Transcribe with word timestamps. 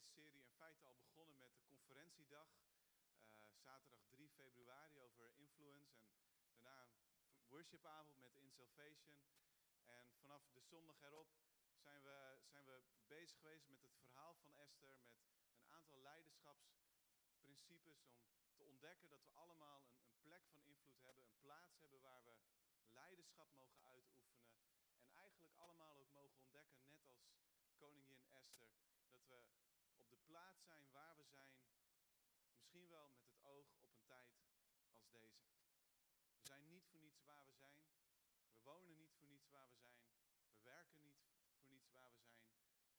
serie 0.00 0.42
in 0.42 0.52
feite 0.52 0.84
al 0.84 0.96
begonnen 0.96 1.38
met 1.38 1.54
de 1.54 1.62
conferentiedag. 1.64 2.48
Uh, 3.40 3.46
zaterdag 3.56 4.04
3 4.08 4.30
februari 4.30 5.00
over 5.00 5.32
influence. 5.34 6.00
En 6.40 6.50
daarna 6.50 6.82
een 6.82 6.96
worshipavond 7.48 8.18
met 8.18 8.36
In 8.36 8.50
Salvation. 8.50 9.20
En 9.84 10.12
vanaf 10.20 10.48
de 10.52 10.60
zondag 10.60 11.02
erop 11.02 11.28
zijn 11.76 12.02
we, 12.02 12.38
zijn 12.42 12.64
we 12.64 12.82
bezig 13.06 13.38
geweest 13.38 13.68
met 13.68 13.82
het 13.82 13.96
verhaal 13.96 14.34
van 14.34 14.54
Esther. 14.54 14.96
Met 15.44 15.56
een 15.56 15.68
aantal 15.68 16.00
leiderschapsprincipes 16.00 18.08
om 18.40 18.54
te 18.54 18.62
ontdekken 18.62 19.08
dat 19.08 19.22
we 19.22 19.30
allemaal 19.30 19.86
een, 19.86 20.06
een 20.06 20.20
plek 20.20 20.46
van 20.46 20.62
invloed 20.62 21.02
hebben. 21.02 21.24
Een 21.24 21.40
plaats 21.40 21.78
hebben 21.78 22.00
waar 22.00 22.24
we 22.24 22.36
leiderschap 22.92 23.52
mogen 23.52 23.82
uitoefenen. 23.82 24.46
En 25.00 25.14
eigenlijk 25.14 25.52
allemaal 25.56 25.96
ook 25.96 26.12
mogen 26.12 26.40
ontdekken, 26.40 26.84
net 26.84 27.06
als 27.06 27.34
koningin 27.76 28.24
Esther, 28.30 28.72
dat 29.10 29.28
we 29.28 29.42
plaats 30.32 30.62
zijn 30.64 30.90
waar 30.90 31.16
we 31.16 31.24
zijn, 31.24 31.56
misschien 32.54 32.88
wel 32.88 33.08
met 33.08 33.24
het 33.24 33.44
oog 33.44 33.66
op 33.72 33.88
een 33.88 34.04
tijd 34.04 34.36
als 34.94 35.10
deze. 35.10 35.44
We 36.34 36.42
zijn 36.42 36.68
niet 36.68 36.84
voor 36.90 37.00
niets 37.00 37.22
waar 37.22 37.46
we 37.46 37.52
zijn. 37.52 37.80
We 38.52 38.60
wonen 38.62 38.96
niet 38.96 39.12
voor 39.12 39.26
niets 39.26 39.48
waar 39.50 39.70
we 39.70 39.76
zijn. 39.76 40.04
We 40.52 40.60
werken 40.62 41.02
niet 41.02 41.20
voor 41.58 41.70
niets 41.70 41.90
waar 41.90 42.12
we 42.12 42.20
zijn. 42.20 42.46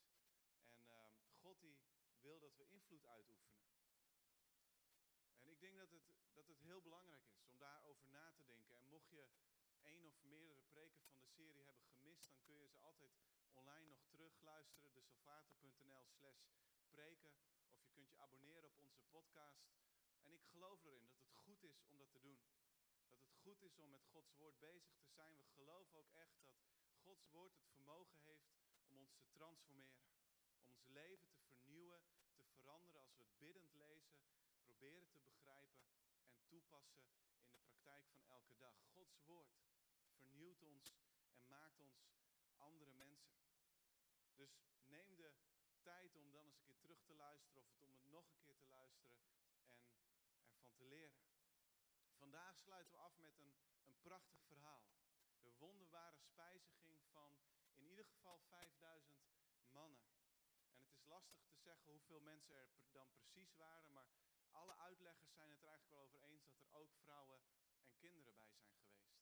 En 0.66 0.80
uh, 0.86 1.10
God 1.40 1.60
die 1.60 1.78
wil 2.20 2.38
dat 2.38 2.56
we 2.56 2.68
invloed 2.68 3.04
uitoefenen. 3.06 3.62
En 5.40 5.50
ik 5.50 5.60
denk 5.60 5.76
dat 5.76 5.90
het, 5.90 6.06
dat 6.32 6.46
het 6.46 6.60
heel 6.60 6.82
belangrijk 6.82 7.26
is 7.28 7.42
om 7.42 7.58
daarover 7.58 8.08
na 8.08 8.32
te 8.32 8.44
denken. 8.44 8.76
En 8.76 8.88
mocht 8.88 9.10
je 9.10 9.28
één 9.82 10.06
of 10.06 10.22
meerdere 10.22 10.62
preken 10.62 11.02
van 11.04 11.18
de 11.18 11.26
serie 11.26 11.64
hebben 11.64 11.86
gemist, 11.86 12.28
dan 12.28 12.42
kun 12.42 12.54
je 12.54 12.68
ze 12.68 12.78
altijd 12.78 13.12
online 13.54 13.86
nog 13.86 14.04
terugluisteren. 14.06 14.92
De 14.94 15.00
salvator.nl 15.00 16.06
slash 16.06 16.42
preken. 16.88 17.32
Of 17.70 17.82
je 17.82 17.90
kunt 17.90 18.08
je 18.08 18.16
abonneren 18.16 18.64
op 18.64 18.78
onze 18.78 19.02
podcast. 19.10 19.62
En 20.22 20.32
ik 20.32 20.44
geloof 20.44 20.84
erin 20.84 21.04
dat 21.04 21.18
het 21.18 21.36
goed 21.44 21.62
is 21.62 21.82
om 21.82 21.98
dat 21.98 22.10
te 22.10 22.20
doen. 22.20 22.40
Dat 23.08 23.18
het 23.18 23.34
goed 23.42 23.62
is 23.62 23.78
om 23.78 23.90
met 23.90 24.06
Gods 24.06 24.34
woord 24.36 24.58
bezig 24.58 24.94
te 24.96 25.10
zijn. 25.10 25.36
We 25.36 25.44
geloven 25.44 25.98
ook 25.98 26.10
echt 26.10 26.36
dat 26.82 26.96
Gods 27.02 27.26
woord 27.30 27.54
het 27.54 27.68
vermogen 27.68 28.18
heeft 28.18 28.50
om 28.86 28.98
ons 28.98 29.14
te 29.16 29.28
transformeren. 29.30 30.06
Om 30.62 30.70
ons 30.70 30.86
leven 30.86 31.30
te 31.30 31.42
vernieuwen, 31.44 32.02
te 32.36 32.46
veranderen 32.46 33.00
als 33.00 33.16
we 33.16 33.22
het 33.22 33.38
biddend 33.38 33.74
lezen, 33.74 34.18
proberen 34.62 35.08
te 35.08 35.18
begrijpen 35.18 35.84
en 36.26 36.42
toepassen 36.46 37.04
in 37.42 37.50
de 37.50 37.58
praktijk 37.58 38.06
van 38.08 38.22
elke 38.26 38.56
dag. 38.56 38.76
Gods 38.92 39.18
woord 39.24 39.54
vernieuwt 40.16 40.62
ons 40.62 40.94
en 41.34 41.48
maakt 41.48 41.78
ons 41.78 42.04
andere 42.56 42.92
mensen. 42.92 43.13
Dus 44.36 44.52
neem 44.84 45.14
de 45.16 45.32
tijd 45.82 46.16
om 46.16 46.30
dan 46.30 46.46
eens 46.46 46.56
een 46.56 46.64
keer 46.64 46.78
terug 46.78 47.02
te 47.02 47.14
luisteren 47.14 47.62
of 47.62 47.78
om 47.78 47.92
het 47.92 48.04
nog 48.04 48.30
een 48.30 48.40
keer 48.40 48.56
te 48.56 48.66
luisteren 48.66 49.10
en 49.10 49.18
ervan 49.18 49.46
te 50.74 50.84
leren. 50.84 51.22
Vandaag 52.16 52.58
sluiten 52.58 52.92
we 52.92 52.98
af 52.98 53.18
met 53.18 53.36
een, 53.36 53.54
een 53.84 54.00
prachtig 54.00 54.42
verhaal. 54.44 54.88
De 55.42 55.52
wonderbare 55.58 56.18
spijziging 56.18 57.04
van 57.10 57.38
in 57.74 57.86
ieder 57.86 58.04
geval 58.04 58.38
5000 58.38 59.22
mannen. 59.66 60.02
En 60.72 60.80
het 60.80 60.92
is 60.92 61.04
lastig 61.04 61.42
te 61.46 61.58
zeggen 61.58 61.90
hoeveel 61.90 62.20
mensen 62.20 62.56
er 62.56 62.92
dan 62.92 63.10
precies 63.12 63.54
waren, 63.54 63.92
maar 63.92 64.08
alle 64.50 64.76
uitleggers 64.76 65.32
zijn 65.32 65.50
het 65.50 65.62
er 65.62 65.68
eigenlijk 65.68 65.96
wel 65.96 66.04
over 66.04 66.20
eens 66.20 66.44
dat 66.44 66.58
er 66.58 66.72
ook 66.72 66.94
vrouwen 66.94 67.40
en 67.78 67.94
kinderen 67.96 68.36
bij 68.36 68.54
zijn 68.54 68.74
geweest. 68.74 69.14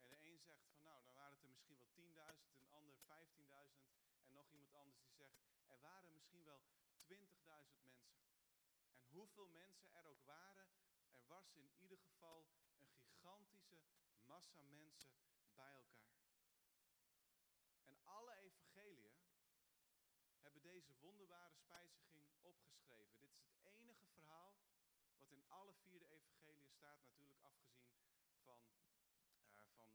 En 0.00 0.10
de 0.10 0.22
een 0.22 0.40
zegt 0.40 0.66
van 0.66 0.82
nou, 0.82 1.04
dan 1.04 1.14
waren 1.14 1.32
het 1.32 1.42
er 1.42 1.48
misschien 1.48 1.76
wel 1.76 2.34
10.000, 2.34 2.56
een 2.56 2.70
ander 2.70 2.96
15.000 2.96 3.88
en 4.28 4.34
nog 4.34 4.50
iemand 4.50 4.74
anders 4.74 5.00
die 5.00 5.07
zegt 5.18 5.38
er 5.66 5.80
waren 5.80 6.12
misschien 6.12 6.44
wel 6.44 6.62
20.000 7.06 7.80
mensen. 7.82 8.26
En 8.98 9.14
hoeveel 9.14 9.48
mensen 9.48 9.92
er 9.92 10.06
ook 10.06 10.22
waren, 10.24 10.68
er 11.10 11.26
was 11.26 11.52
in 11.52 11.70
ieder 11.76 11.98
geval 11.98 12.48
een 12.78 12.88
gigantische 12.88 13.80
massa 14.24 14.62
mensen 14.62 15.18
bij 15.54 15.74
elkaar. 15.74 16.26
En 17.84 17.98
alle 18.04 18.34
evangeliën 18.36 19.16
hebben 20.38 20.62
deze 20.62 20.98
wonderbare 20.98 21.54
spijziging 21.54 22.26
opgeschreven. 22.40 23.18
Dit 23.18 23.34
is 23.34 23.46
het 23.46 23.62
enige 23.62 24.06
verhaal 24.06 24.56
wat 25.16 25.30
in 25.30 25.44
alle 25.48 25.74
vier 25.74 25.98
de 25.98 26.08
evangeliën 26.08 26.68
staat, 26.68 27.00
natuurlijk 27.00 27.40
afgezien 27.40 27.94
van, 28.44 28.60
uh, 28.64 28.84
van 29.76 29.94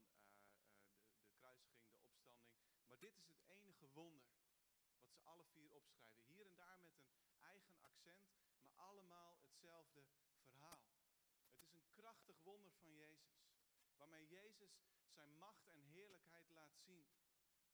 de, 0.62 1.16
de 1.22 1.30
kruisiging, 1.32 1.96
de 1.96 2.02
opstanding. 2.04 2.52
Maar 2.86 2.98
dit 2.98 3.18
is 3.18 3.28
het 3.28 3.44
enige 3.46 3.88
wonder 3.92 4.43
ze 5.14 5.20
alle 5.22 5.44
vier 5.44 5.72
opschrijven. 5.72 6.24
Hier 6.24 6.46
en 6.46 6.56
daar 6.56 6.78
met 6.80 6.94
een 7.26 7.38
eigen 7.40 7.76
accent, 7.80 8.24
maar 8.60 8.72
allemaal 8.76 9.38
hetzelfde 9.40 10.02
verhaal. 10.46 10.86
Het 11.50 11.62
is 11.62 11.74
een 11.74 11.90
krachtig 11.92 12.36
wonder 12.42 12.72
van 12.72 12.94
Jezus, 12.94 13.46
waarmee 13.96 14.26
Jezus 14.28 14.82
zijn 15.08 15.38
macht 15.38 15.66
en 15.66 15.82
heerlijkheid 15.82 16.50
laat 16.50 16.76
zien. 16.76 17.06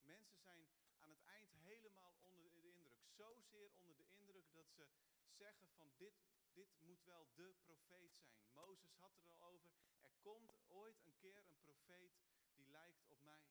Mensen 0.03 0.39
zijn 0.39 0.69
aan 0.99 1.11
het 1.11 1.23
eind 1.23 1.53
helemaal 1.53 2.15
onder 2.23 2.53
de 2.53 2.63
indruk. 2.63 2.99
Zozeer 3.07 3.71
onder 3.73 3.97
de 3.97 4.09
indruk 4.09 4.53
dat 4.53 4.71
ze 4.71 4.87
zeggen 5.29 5.69
van 5.71 5.93
dit, 5.97 6.15
dit 6.53 6.81
moet 6.81 7.05
wel 7.05 7.33
de 7.35 7.55
profeet 7.63 8.15
zijn. 8.17 8.39
Mozes 8.53 8.95
had 8.95 9.17
er 9.17 9.25
al 9.25 9.43
over. 9.43 9.71
Er 10.01 10.13
komt 10.21 10.55
ooit 10.69 11.01
een 11.05 11.17
keer 11.17 11.45
een 11.47 11.59
profeet 11.59 12.13
die 12.55 12.69
lijkt 12.69 13.07
op 13.09 13.23
mij. 13.23 13.45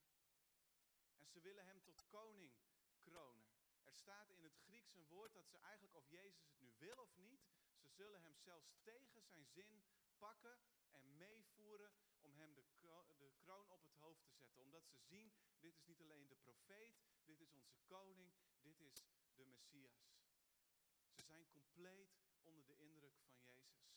En 1.17 1.27
ze 1.27 1.39
willen 1.41 1.66
hem 1.66 1.81
tot 1.83 2.07
koning 2.07 2.51
kronen. 3.01 3.48
Er 3.89 3.95
staat 3.95 4.29
in 4.29 4.44
het 4.44 4.57
Grieks 4.66 4.94
een 4.94 5.07
woord 5.07 5.33
dat 5.33 5.47
ze 5.47 5.57
eigenlijk, 5.57 5.95
of 5.95 6.09
Jezus 6.09 6.45
het 6.45 6.59
nu 6.59 6.73
wil 6.77 6.97
of 6.97 7.16
niet, 7.16 7.41
ze 7.77 7.89
zullen 7.89 8.22
hem 8.22 8.38
zelfs 8.38 8.77
tegen 8.81 9.23
zijn 9.23 9.45
zin 9.45 9.85
pakken 10.17 10.59
en 10.89 11.17
meevoeren 11.17 11.94
om 12.22 12.33
hem 12.33 12.53
de, 12.53 12.63
de 13.17 13.31
kroon 13.38 13.69
op 13.69 13.81
het 13.81 13.94
hoofd 13.94 14.23
te 14.23 14.31
zetten. 14.31 14.61
Omdat 14.61 14.88
ze 14.88 14.97
zien, 14.97 15.33
dit 15.59 15.75
is 15.75 15.83
niet 15.83 16.01
alleen 16.01 16.27
de 16.27 16.35
profeet, 16.35 17.00
dit 17.23 17.41
is 17.41 17.53
onze 17.53 17.77
koning, 17.85 18.33
dit 18.61 18.79
is 18.79 19.05
de 19.35 19.45
Messias. 19.45 20.17
Ze 21.16 21.21
zijn 21.21 21.50
compleet 21.50 22.17
onder 22.41 22.66
de 22.66 22.77
indruk 22.77 23.17
van 23.17 23.39
Jezus. 23.39 23.89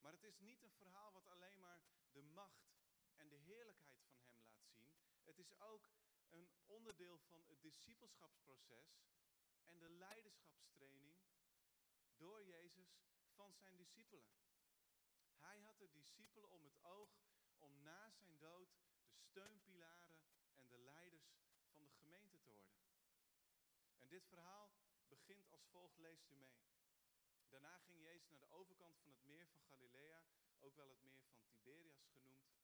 Maar 0.00 0.12
het 0.12 0.24
is 0.24 0.38
niet 0.38 0.62
een 0.62 0.74
verhaal 0.74 1.12
wat 1.12 1.28
alleen 1.28 1.60
maar 1.60 1.82
de 2.12 2.22
macht 2.22 2.70
en 3.14 3.28
de 3.28 3.36
heerlijkheid 3.36 4.02
van 4.06 4.24
hem 4.24 4.40
laat 4.42 4.68
zien. 4.68 4.92
Het 5.24 5.38
is 5.38 5.58
ook 5.58 5.90
een 6.30 6.48
onderdeel 6.66 7.18
van 7.18 7.44
het 7.46 7.62
discipelschapsproces 7.62 9.00
en 9.64 9.78
de 9.78 9.88
leiderschapstraining 9.88 11.16
door 12.16 12.44
Jezus 12.44 13.00
van 13.34 13.54
zijn 13.54 13.76
discipelen. 13.76 14.32
Hij 15.36 15.60
had 15.60 15.78
de 15.78 15.90
discipelen 15.90 16.50
om 16.50 16.64
het 16.64 16.82
oog 16.82 17.10
om 17.58 17.82
na 17.82 18.10
zijn 18.10 18.38
dood 18.38 18.68
de 19.12 19.20
steunpilaren 19.20 20.18
en 20.52 20.68
de 20.68 20.78
leiders 20.78 21.38
van 21.70 21.84
de 21.84 21.90
gemeente 21.90 22.40
te 22.40 22.50
worden. 22.50 22.78
En 23.98 24.08
dit 24.08 24.26
verhaal 24.26 24.72
begint 25.08 25.50
als 25.50 25.66
volgt, 25.66 25.98
leest 25.98 26.28
u 26.28 26.34
mee. 26.34 26.60
Daarna 27.48 27.78
ging 27.78 28.02
Jezus 28.02 28.28
naar 28.28 28.40
de 28.40 28.50
overkant 28.50 28.98
van 28.98 29.10
het 29.10 29.24
meer 29.24 29.46
van 29.48 29.62
Galilea, 29.62 30.24
ook 30.58 30.76
wel 30.76 30.88
het 30.88 31.02
meer 31.02 31.22
van 31.32 31.46
Tiberias 31.48 32.06
genoemd. 32.12 32.59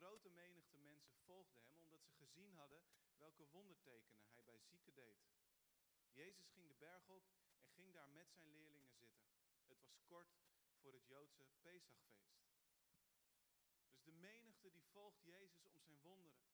Grote 0.00 0.30
menigte 0.30 0.78
mensen 0.78 1.16
volgden 1.16 1.62
hem 1.62 1.78
omdat 1.78 2.04
ze 2.04 2.12
gezien 2.14 2.52
hadden 2.52 2.84
welke 3.16 3.46
wondertekenen 3.50 4.24
hij 4.30 4.44
bij 4.44 4.58
zieken 4.58 4.94
deed. 4.94 5.18
Jezus 6.12 6.50
ging 6.50 6.68
de 6.68 6.74
berg 6.74 7.08
op 7.08 7.24
en 7.58 7.70
ging 7.70 7.92
daar 7.92 8.08
met 8.08 8.32
zijn 8.32 8.50
leerlingen 8.50 8.92
zitten. 8.92 9.24
Het 9.68 9.82
was 9.82 10.00
kort 10.06 10.38
voor 10.80 10.92
het 10.92 11.06
Joodse 11.06 11.46
Pesachfeest. 11.60 12.48
Dus 13.88 14.02
de 14.02 14.12
menigte 14.12 14.70
die 14.70 14.84
volgt 14.84 15.22
Jezus 15.22 15.64
om 15.64 15.80
zijn 15.80 16.00
wonderen. 16.00 16.44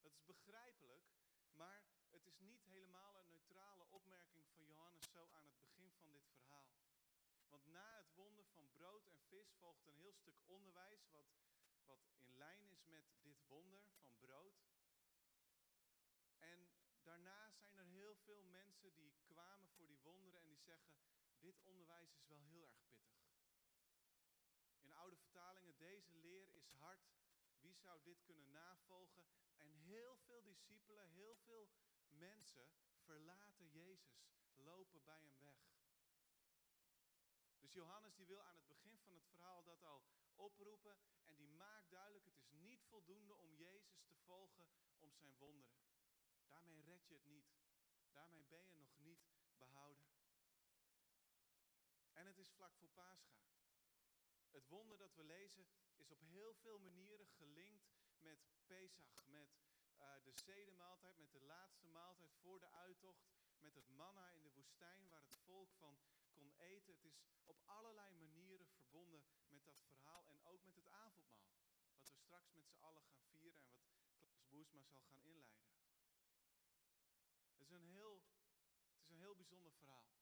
Dat 0.00 0.12
is 0.12 0.24
begrijpelijk, 0.24 1.04
maar 1.52 1.84
het 2.10 2.26
is 2.26 2.38
niet 2.38 2.64
helemaal 2.64 3.18
een 3.18 3.28
neutrale 3.28 3.86
opmerking 3.90 4.46
van 4.48 4.64
Johannes 4.64 5.10
zo 5.10 5.28
aan 5.28 5.46
het 5.46 5.58
begin 5.58 5.92
van 5.92 6.10
dit 6.10 6.28
verhaal. 6.28 6.74
Want 7.48 7.66
na 7.66 7.96
het 7.96 8.14
wonder 8.14 8.46
van 8.46 8.70
brood 8.70 9.06
en 9.06 9.20
vis 9.28 9.52
volgt 9.58 9.86
een 9.86 9.96
heel 9.96 10.12
stuk 10.12 10.36
onderwijs 10.46 11.08
wat, 11.10 11.45
wat 11.86 12.06
in 12.14 12.36
lijn 12.36 12.68
is 12.68 12.84
met 12.84 13.04
dit 13.22 13.42
wonder 13.46 13.82
van 13.98 14.18
brood. 14.18 14.66
En 16.38 16.68
daarna 17.02 17.50
zijn 17.50 17.78
er 17.78 17.86
heel 17.86 18.14
veel 18.14 18.42
mensen 18.42 18.94
die 18.94 19.14
kwamen 19.22 19.70
voor 19.70 19.86
die 19.86 19.98
wonderen 19.98 20.40
en 20.40 20.46
die 20.46 20.58
zeggen, 20.58 20.96
dit 21.38 21.60
onderwijs 21.62 22.14
is 22.14 22.26
wel 22.26 22.42
heel 22.42 22.68
erg 22.68 22.88
pittig. 22.98 23.34
In 24.78 24.92
oude 24.92 25.16
vertalingen, 25.16 25.76
deze 25.76 26.14
leer 26.14 26.54
is 26.54 26.68
hard. 26.68 27.14
Wie 27.60 27.74
zou 27.74 28.02
dit 28.02 28.22
kunnen 28.22 28.50
navolgen? 28.50 29.24
En 29.56 29.70
heel 29.70 30.16
veel 30.16 30.42
discipelen, 30.42 31.08
heel 31.10 31.36
veel 31.36 31.70
mensen 32.08 32.70
verlaten 32.96 33.68
Jezus, 33.70 34.28
lopen 34.54 35.04
bij 35.04 35.22
hem 35.22 35.40
weg. 35.40 35.74
Dus 37.58 37.72
Johannes 37.72 38.14
die 38.14 38.26
wil 38.26 38.42
aan 38.42 38.56
het 38.56 38.66
begin 38.66 38.98
van 38.98 39.14
het 39.14 39.26
verhaal 39.26 39.64
dat 39.64 39.84
al 39.84 40.04
oproepen 40.36 40.98
en 41.24 41.36
die 41.36 41.48
maakt 41.48 41.90
duidelijk, 41.90 42.24
het 42.24 42.36
is 42.36 42.50
niet 42.50 42.84
voldoende 42.84 43.36
om 43.36 43.54
Jezus 43.54 44.02
te 44.04 44.14
volgen 44.24 44.68
om 44.98 45.14
zijn 45.14 45.36
wonderen. 45.36 45.80
Daarmee 46.46 46.82
red 46.82 47.06
je 47.06 47.14
het 47.14 47.26
niet. 47.26 47.54
Daarmee 48.12 48.44
ben 48.44 48.66
je 48.66 48.74
nog 48.74 48.98
niet 48.98 49.28
behouden. 49.56 50.08
En 52.12 52.26
het 52.26 52.38
is 52.38 52.50
vlak 52.50 52.76
voor 52.76 52.90
Pascha. 52.90 53.36
Het 54.50 54.66
wonder 54.68 54.98
dat 54.98 55.14
we 55.14 55.24
lezen 55.24 55.66
is 55.94 56.10
op 56.10 56.20
heel 56.20 56.54
veel 56.54 56.78
manieren 56.78 57.26
gelinkt 57.26 57.88
met 58.18 58.38
Pesach, 58.66 59.26
met 59.26 59.48
uh, 59.98 60.24
de 60.24 60.32
zedemaaltijd, 60.32 61.18
met 61.18 61.32
de 61.32 61.40
laatste 61.40 61.86
maaltijd 61.86 62.34
voor 62.34 62.60
de 62.60 62.70
uittocht, 62.70 63.26
met 63.58 63.74
het 63.74 63.88
manna 63.88 64.30
in 64.30 64.42
de 64.42 64.50
woestijn 64.50 65.08
waar 65.08 65.22
het 65.22 65.36
volk 65.36 65.72
van 65.72 65.98
kon 66.36 66.52
eten. 66.56 66.94
Het 66.94 67.04
is 67.04 67.18
op 67.44 67.58
allerlei 67.64 68.14
manieren 68.14 68.66
verbonden 68.66 69.24
met 69.48 69.64
dat 69.64 69.80
verhaal 69.80 70.26
en 70.28 70.42
ook 70.44 70.62
met 70.64 70.76
het 70.76 70.88
avondmaal. 70.88 71.54
Wat 71.96 72.08
we 72.08 72.14
straks 72.14 72.52
met 72.52 72.66
z'n 72.66 72.80
allen 72.80 73.02
gaan 73.02 73.22
vieren 73.30 73.60
en 73.60 73.68
wat 73.68 73.86
Klaas 74.18 74.48
Boesma 74.48 74.84
zal 74.84 75.00
gaan 75.00 75.20
inleiden. 75.20 75.74
Het 77.50 77.60
is 77.60 77.70
een 77.70 77.88
heel, 77.88 78.22
het 78.92 79.02
is 79.02 79.08
een 79.08 79.18
heel 79.18 79.36
bijzonder 79.36 79.72
verhaal. 79.72 80.14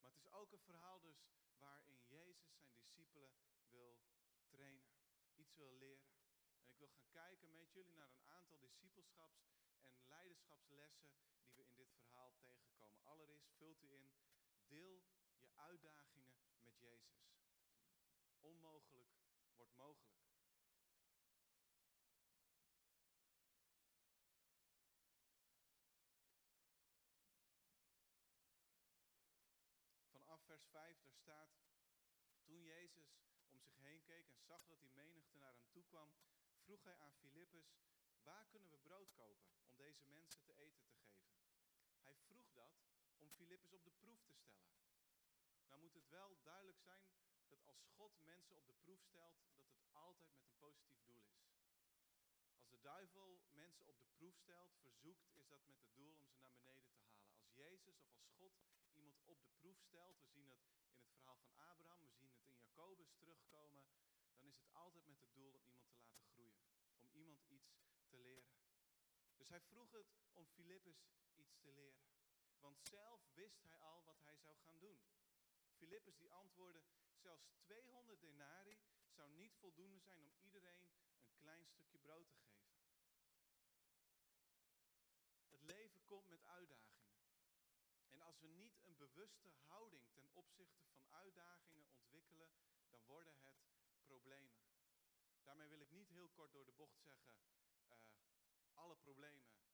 Maar 0.00 0.10
het 0.10 0.18
is 0.18 0.30
ook 0.32 0.52
een 0.52 0.68
verhaal 0.70 1.00
dus 1.00 1.24
waarin 1.58 2.04
Jezus 2.06 2.52
zijn 2.52 2.72
discipelen 2.72 3.32
wil 3.68 3.98
trainen, 4.46 4.94
iets 5.34 5.54
wil 5.54 5.72
leren. 5.72 6.12
En 6.60 6.66
ik 6.66 6.76
wil 6.76 6.88
gaan 6.88 7.08
kijken 7.08 7.56
met 7.56 7.72
jullie 7.72 7.94
naar 7.94 8.10
een 8.10 8.26
aantal 8.26 8.58
discipelschaps- 8.58 9.44
en 9.80 10.06
leiderschapslessen 10.06 11.08
die 11.42 11.54
we 11.54 11.64
in 11.64 11.74
dit 11.74 11.92
verhaal 11.92 12.34
tegenkomen. 12.38 13.02
Allereerst 13.04 13.50
vult 13.56 13.82
u 13.82 13.94
in, 13.94 14.12
deel 14.70 15.02
je 15.38 15.48
uitdagingen 15.54 16.34
met 16.60 16.78
Jezus. 16.78 17.28
Onmogelijk 18.40 19.10
wordt 19.54 19.74
mogelijk. 19.74 20.18
Vanaf 30.10 30.42
vers 30.44 30.66
5, 30.66 31.00
daar 31.00 31.14
staat, 31.14 31.50
toen 32.42 32.62
Jezus 32.62 33.18
om 33.48 33.60
zich 33.60 33.76
heen 33.76 34.02
keek 34.02 34.28
en 34.28 34.42
zag 34.42 34.66
dat 34.66 34.80
die 34.80 34.90
menigte 34.90 35.36
naar 35.36 35.54
hem 35.54 35.70
toe 35.70 35.84
kwam, 35.84 36.14
vroeg 36.62 36.84
hij 36.84 36.96
aan 36.96 37.14
Filippus, 37.14 37.76
waar 38.22 38.46
kunnen 38.46 38.70
we 38.70 38.78
brood 38.78 39.12
kopen 39.12 39.50
om 39.62 39.76
deze 39.76 40.06
mensen 40.06 40.42
te 40.44 40.54
eten 40.54 40.84
te 40.84 40.94
geven? 40.94 41.40
Hij 42.02 42.16
vroeg 42.16 42.49
om 43.20 43.30
Filippus 43.30 43.72
op 43.72 43.84
de 43.84 43.90
proef 43.90 44.20
te 44.22 44.34
stellen. 44.34 44.74
Nou 45.68 45.80
moet 45.80 45.94
het 45.94 46.08
wel 46.08 46.38
duidelijk 46.42 46.78
zijn 46.78 47.06
dat 47.48 47.64
als 47.64 47.82
God 47.96 48.12
mensen 48.20 48.56
op 48.56 48.66
de 48.66 48.74
proef 48.74 49.00
stelt, 49.00 49.36
dat 49.54 49.66
het 49.66 49.92
altijd 49.92 50.32
met 50.32 50.44
een 50.44 50.56
positief 50.56 51.02
doel 51.04 51.24
is. 51.24 51.48
Als 52.56 52.68
de 52.68 52.80
duivel 52.80 53.40
mensen 53.50 53.86
op 53.86 54.00
de 54.00 54.06
proef 54.06 54.36
stelt, 54.36 54.76
verzoekt, 54.80 55.32
is 55.34 55.48
dat 55.48 55.64
met 55.66 55.78
het 55.78 55.94
doel 55.94 56.14
om 56.14 56.28
ze 56.28 56.38
naar 56.38 56.52
beneden 56.52 56.88
te 56.88 56.96
halen. 56.96 57.30
Als 57.34 57.54
Jezus 57.54 58.00
of 58.00 58.14
als 58.14 58.30
God 58.38 58.52
iemand 58.92 59.20
op 59.24 59.42
de 59.42 59.50
proef 59.58 59.78
stelt, 59.78 60.20
we 60.20 60.28
zien 60.28 60.48
het 60.48 60.62
in 60.64 60.94
het 60.94 61.08
verhaal 61.08 61.36
van 61.36 61.52
Abraham, 61.56 62.04
we 62.04 62.10
zien 62.10 62.28
het 62.28 62.42
in 62.44 62.56
Jacobus 62.56 63.12
terugkomen, 63.12 63.84
dan 64.34 64.46
is 64.46 64.56
het 64.56 64.72
altijd 64.72 65.06
met 65.06 65.20
het 65.20 65.34
doel 65.34 65.52
om 65.52 65.66
iemand 65.66 65.92
te 65.92 66.00
laten 66.00 66.24
groeien. 66.24 66.58
Om 66.98 67.08
iemand 67.12 67.44
iets 67.46 67.70
te 68.08 68.18
leren. 68.18 68.54
Dus 69.36 69.48
hij 69.48 69.60
vroeg 69.60 69.90
het 69.90 70.06
om 70.32 70.46
Filippus 70.46 71.08
iets 71.34 71.58
te 71.60 71.70
leren. 71.70 72.19
Want 72.60 72.80
zelf 72.80 73.20
wist 73.34 73.62
hij 73.62 73.76
al 73.76 74.04
wat 74.04 74.18
hij 74.18 74.36
zou 74.36 74.56
gaan 74.56 74.78
doen. 74.78 75.00
Filippus 75.76 76.16
die 76.16 76.32
antwoordde, 76.32 76.84
zelfs 77.14 77.50
200 77.62 78.20
denari 78.20 78.78
zou 79.08 79.30
niet 79.30 79.56
voldoende 79.56 79.98
zijn 79.98 80.24
om 80.24 80.36
iedereen 80.38 80.88
een 81.22 81.36
klein 81.36 81.66
stukje 81.66 81.98
brood 81.98 82.30
te 82.30 82.38
geven. 82.38 82.78
Het 85.48 85.62
leven 85.62 86.04
komt 86.04 86.28
met 86.28 86.44
uitdagingen. 86.44 87.18
En 88.10 88.22
als 88.22 88.38
we 88.38 88.48
niet 88.48 88.78
een 88.84 88.96
bewuste 88.96 89.48
houding 89.48 90.10
ten 90.12 90.28
opzichte 90.32 90.82
van 90.82 91.02
uitdagingen 91.10 91.88
ontwikkelen, 91.90 92.50
dan 92.88 93.04
worden 93.04 93.34
het 93.42 93.54
problemen. 94.04 94.60
Daarmee 95.42 95.68
wil 95.68 95.80
ik 95.80 95.90
niet 95.90 96.08
heel 96.08 96.28
kort 96.28 96.52
door 96.52 96.64
de 96.64 96.72
bocht 96.72 97.00
zeggen, 97.00 97.34
uh, 97.88 97.96
alle 98.72 98.96
problemen 98.96 99.46
zijn, 99.46 99.70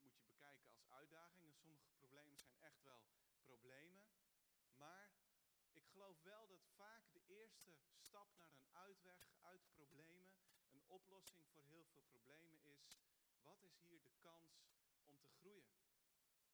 moet 0.00 0.16
je 0.16 0.24
bekijken 0.24 0.70
als 0.70 0.88
uitdagingen. 0.88 1.54
Sommige 1.54 1.90
problemen 1.90 2.38
zijn 2.38 2.56
echt 2.58 2.73
wel 2.84 3.04
problemen. 3.42 4.04
Maar 4.76 5.12
ik 5.72 5.86
geloof 5.86 6.22
wel 6.22 6.46
dat 6.46 6.66
vaak 6.74 7.12
de 7.12 7.24
eerste 7.26 7.76
stap 7.92 8.34
naar 8.34 8.50
een 8.50 8.66
uitweg 8.72 9.28
uit 9.40 9.70
problemen, 9.72 10.32
een 10.70 10.84
oplossing 10.86 11.48
voor 11.48 11.62
heel 11.62 11.84
veel 11.84 12.02
problemen 12.02 12.60
is, 12.62 12.98
wat 13.42 13.62
is 13.62 13.78
hier 13.78 14.02
de 14.02 14.12
kans 14.20 14.66
om 15.06 15.20
te 15.20 15.28
groeien? 15.28 15.72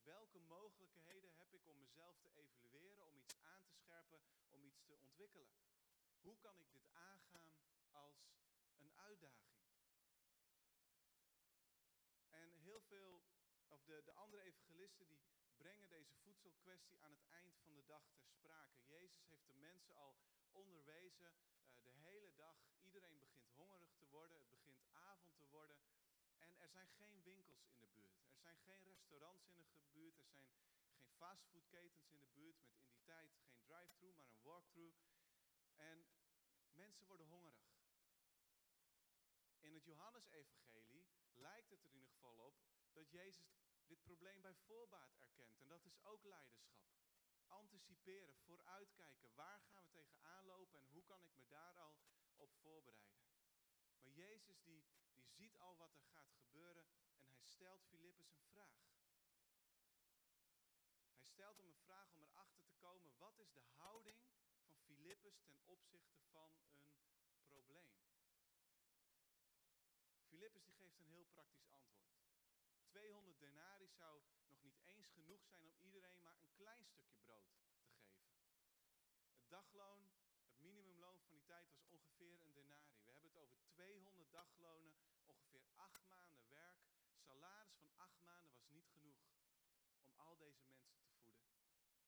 Welke 0.02 0.38
mogelijkheden 0.38 1.34
heb 1.34 1.52
ik 1.54 1.66
om 1.66 1.78
mezelf 1.78 2.18
te 2.18 2.30
evalueren, 2.32 3.06
om 3.06 3.18
iets 3.18 3.36
aan 3.42 3.64
te 3.64 3.74
scherpen, 3.74 4.20
om 4.48 4.64
iets 4.64 4.82
te 4.82 4.94
ontwikkelen? 4.94 5.48
Hoe 6.20 6.38
kan 6.38 6.58
ik 6.58 6.72
dit 6.72 6.88
aangaan 6.92 7.54
als 7.90 8.32
een 8.76 8.92
uitdaging? 8.94 9.58
En 12.28 12.56
heel 12.56 12.80
veel, 12.80 13.22
of 13.68 13.82
de, 13.84 14.02
de 14.04 14.12
andere 14.12 14.42
evangelisten 14.42 15.08
die 15.08 15.18
brengen 15.60 15.88
deze 15.88 16.14
voedselkwestie 16.24 17.00
aan 17.00 17.12
het 17.12 17.26
eind 17.28 17.54
van 17.62 17.74
de 17.74 17.84
dag 17.84 18.04
ter 18.12 18.24
sprake. 18.24 18.78
Jezus 18.86 19.24
heeft 19.24 19.46
de 19.46 19.54
mensen 19.54 19.94
al 19.94 20.16
onderwezen 20.52 21.32
uh, 21.32 21.84
de 21.84 21.92
hele 22.08 22.34
dag. 22.34 22.56
Iedereen 22.82 23.18
begint 23.18 23.48
hongerig 23.54 23.94
te 23.94 24.06
worden, 24.06 24.38
het 24.38 24.50
begint 24.50 24.82
avond 24.92 25.36
te 25.36 25.46
worden. 25.46 25.76
En 26.38 26.58
er 26.58 26.68
zijn 26.68 26.88
geen 26.88 27.22
winkels 27.22 27.64
in 27.64 27.78
de 27.80 27.86
buurt. 27.86 28.16
Er 28.32 28.40
zijn 28.40 28.58
geen 28.58 28.82
restaurants 28.82 29.48
in 29.48 29.70
de 29.72 29.88
buurt. 29.92 30.18
Er 30.18 30.26
zijn 30.26 30.46
geen 30.46 30.70
fastfoodketens 31.16 32.08
in 32.08 32.20
de 32.20 32.30
buurt. 32.32 32.60
Met 32.62 32.76
in 32.76 32.88
die 32.88 33.02
tijd 33.02 33.30
geen 33.42 33.62
drive-thru, 33.62 34.12
maar 34.14 34.28
een 34.28 34.42
walk-through. 34.42 34.96
En 35.76 36.06
mensen 36.72 37.06
worden 37.06 37.26
hongerig. 37.26 37.68
In 39.58 39.74
het 39.74 39.84
Johannesevangelie 39.84 41.06
lijkt 41.34 41.70
het 41.70 41.84
er 41.84 41.90
in 41.90 42.00
ieder 42.00 42.14
geval 42.14 42.34
op 42.34 42.54
dat 42.92 43.10
Jezus 43.10 43.59
dit 43.90 44.02
probleem 44.02 44.40
bij 44.40 44.54
voorbaat 44.54 45.14
erkent. 45.14 45.60
En 45.60 45.68
dat 45.68 45.84
is 45.84 46.02
ook 46.02 46.24
leiderschap. 46.24 46.88
Anticiperen, 47.48 48.36
vooruitkijken. 48.36 49.34
Waar 49.34 49.60
gaan 49.60 49.82
we 49.82 49.90
tegenaan 49.90 50.44
lopen 50.44 50.80
en 50.80 50.88
hoe 50.88 51.04
kan 51.04 51.22
ik 51.24 51.34
me 51.34 51.46
daar 51.48 51.76
al 51.78 51.94
op 52.36 52.52
voorbereiden? 52.54 53.30
Maar 54.00 54.10
Jezus 54.10 54.62
die, 54.62 54.84
die 55.12 55.26
ziet 55.26 55.58
al 55.58 55.76
wat 55.76 55.94
er 55.94 56.04
gaat 56.04 56.30
gebeuren 56.32 56.86
en 57.22 57.34
hij 57.34 57.46
stelt 57.46 57.84
Filippus 57.84 58.32
een 58.32 58.44
vraag. 58.52 58.88
Hij 61.14 61.24
stelt 61.24 61.56
hem 61.56 61.68
een 61.68 61.84
vraag 61.88 62.12
om 62.12 62.22
erachter 62.24 62.64
te 62.64 62.74
komen, 62.74 63.18
wat 63.18 63.38
is 63.38 63.52
de 63.52 63.60
houding 63.76 64.22
van 64.62 64.76
Filippus 64.76 65.40
ten 65.40 65.60
opzichte 65.64 66.20
van 66.30 66.50
een 67.32 67.44
probleem? 67.46 67.98
Filippus 70.28 70.64
die 70.64 70.74
geeft 70.74 70.96
een 70.96 71.06
heel 71.06 71.24
praktisch 71.24 71.66
antwoord. 71.68 72.19
200 72.90 73.40
denari 73.40 73.88
zou 73.88 74.22
nog 74.46 74.62
niet 74.62 74.80
eens 74.84 75.08
genoeg 75.08 75.44
zijn 75.44 75.66
om 75.66 75.78
iedereen 75.78 76.20
maar 76.20 76.36
een 76.36 76.54
klein 76.54 76.84
stukje 76.84 77.18
brood 77.18 77.48
te 77.48 77.56
geven. 77.56 77.98
Het 79.34 79.48
dagloon, 79.48 80.10
het 80.44 80.58
minimumloon 80.58 81.18
van 81.18 81.30
die 81.30 81.44
tijd 81.44 81.70
was 81.70 81.84
ongeveer 81.86 82.40
een 82.40 82.52
denari. 82.52 82.98
We 83.02 83.10
hebben 83.10 83.24
het 83.24 83.36
over 83.36 83.58
200 83.66 84.32
daglonen, 84.32 84.94
ongeveer 85.26 85.66
acht 85.76 86.04
maanden 86.06 86.48
werk. 86.48 86.78
Salaris 87.16 87.76
van 87.76 87.92
acht 87.96 88.20
maanden 88.20 88.52
was 88.52 88.68
niet 88.68 88.88
genoeg 88.88 89.18
om 90.00 90.12
al 90.16 90.36
deze 90.36 90.64
mensen 90.64 91.00
te 91.02 91.12
voeden. 91.22 91.44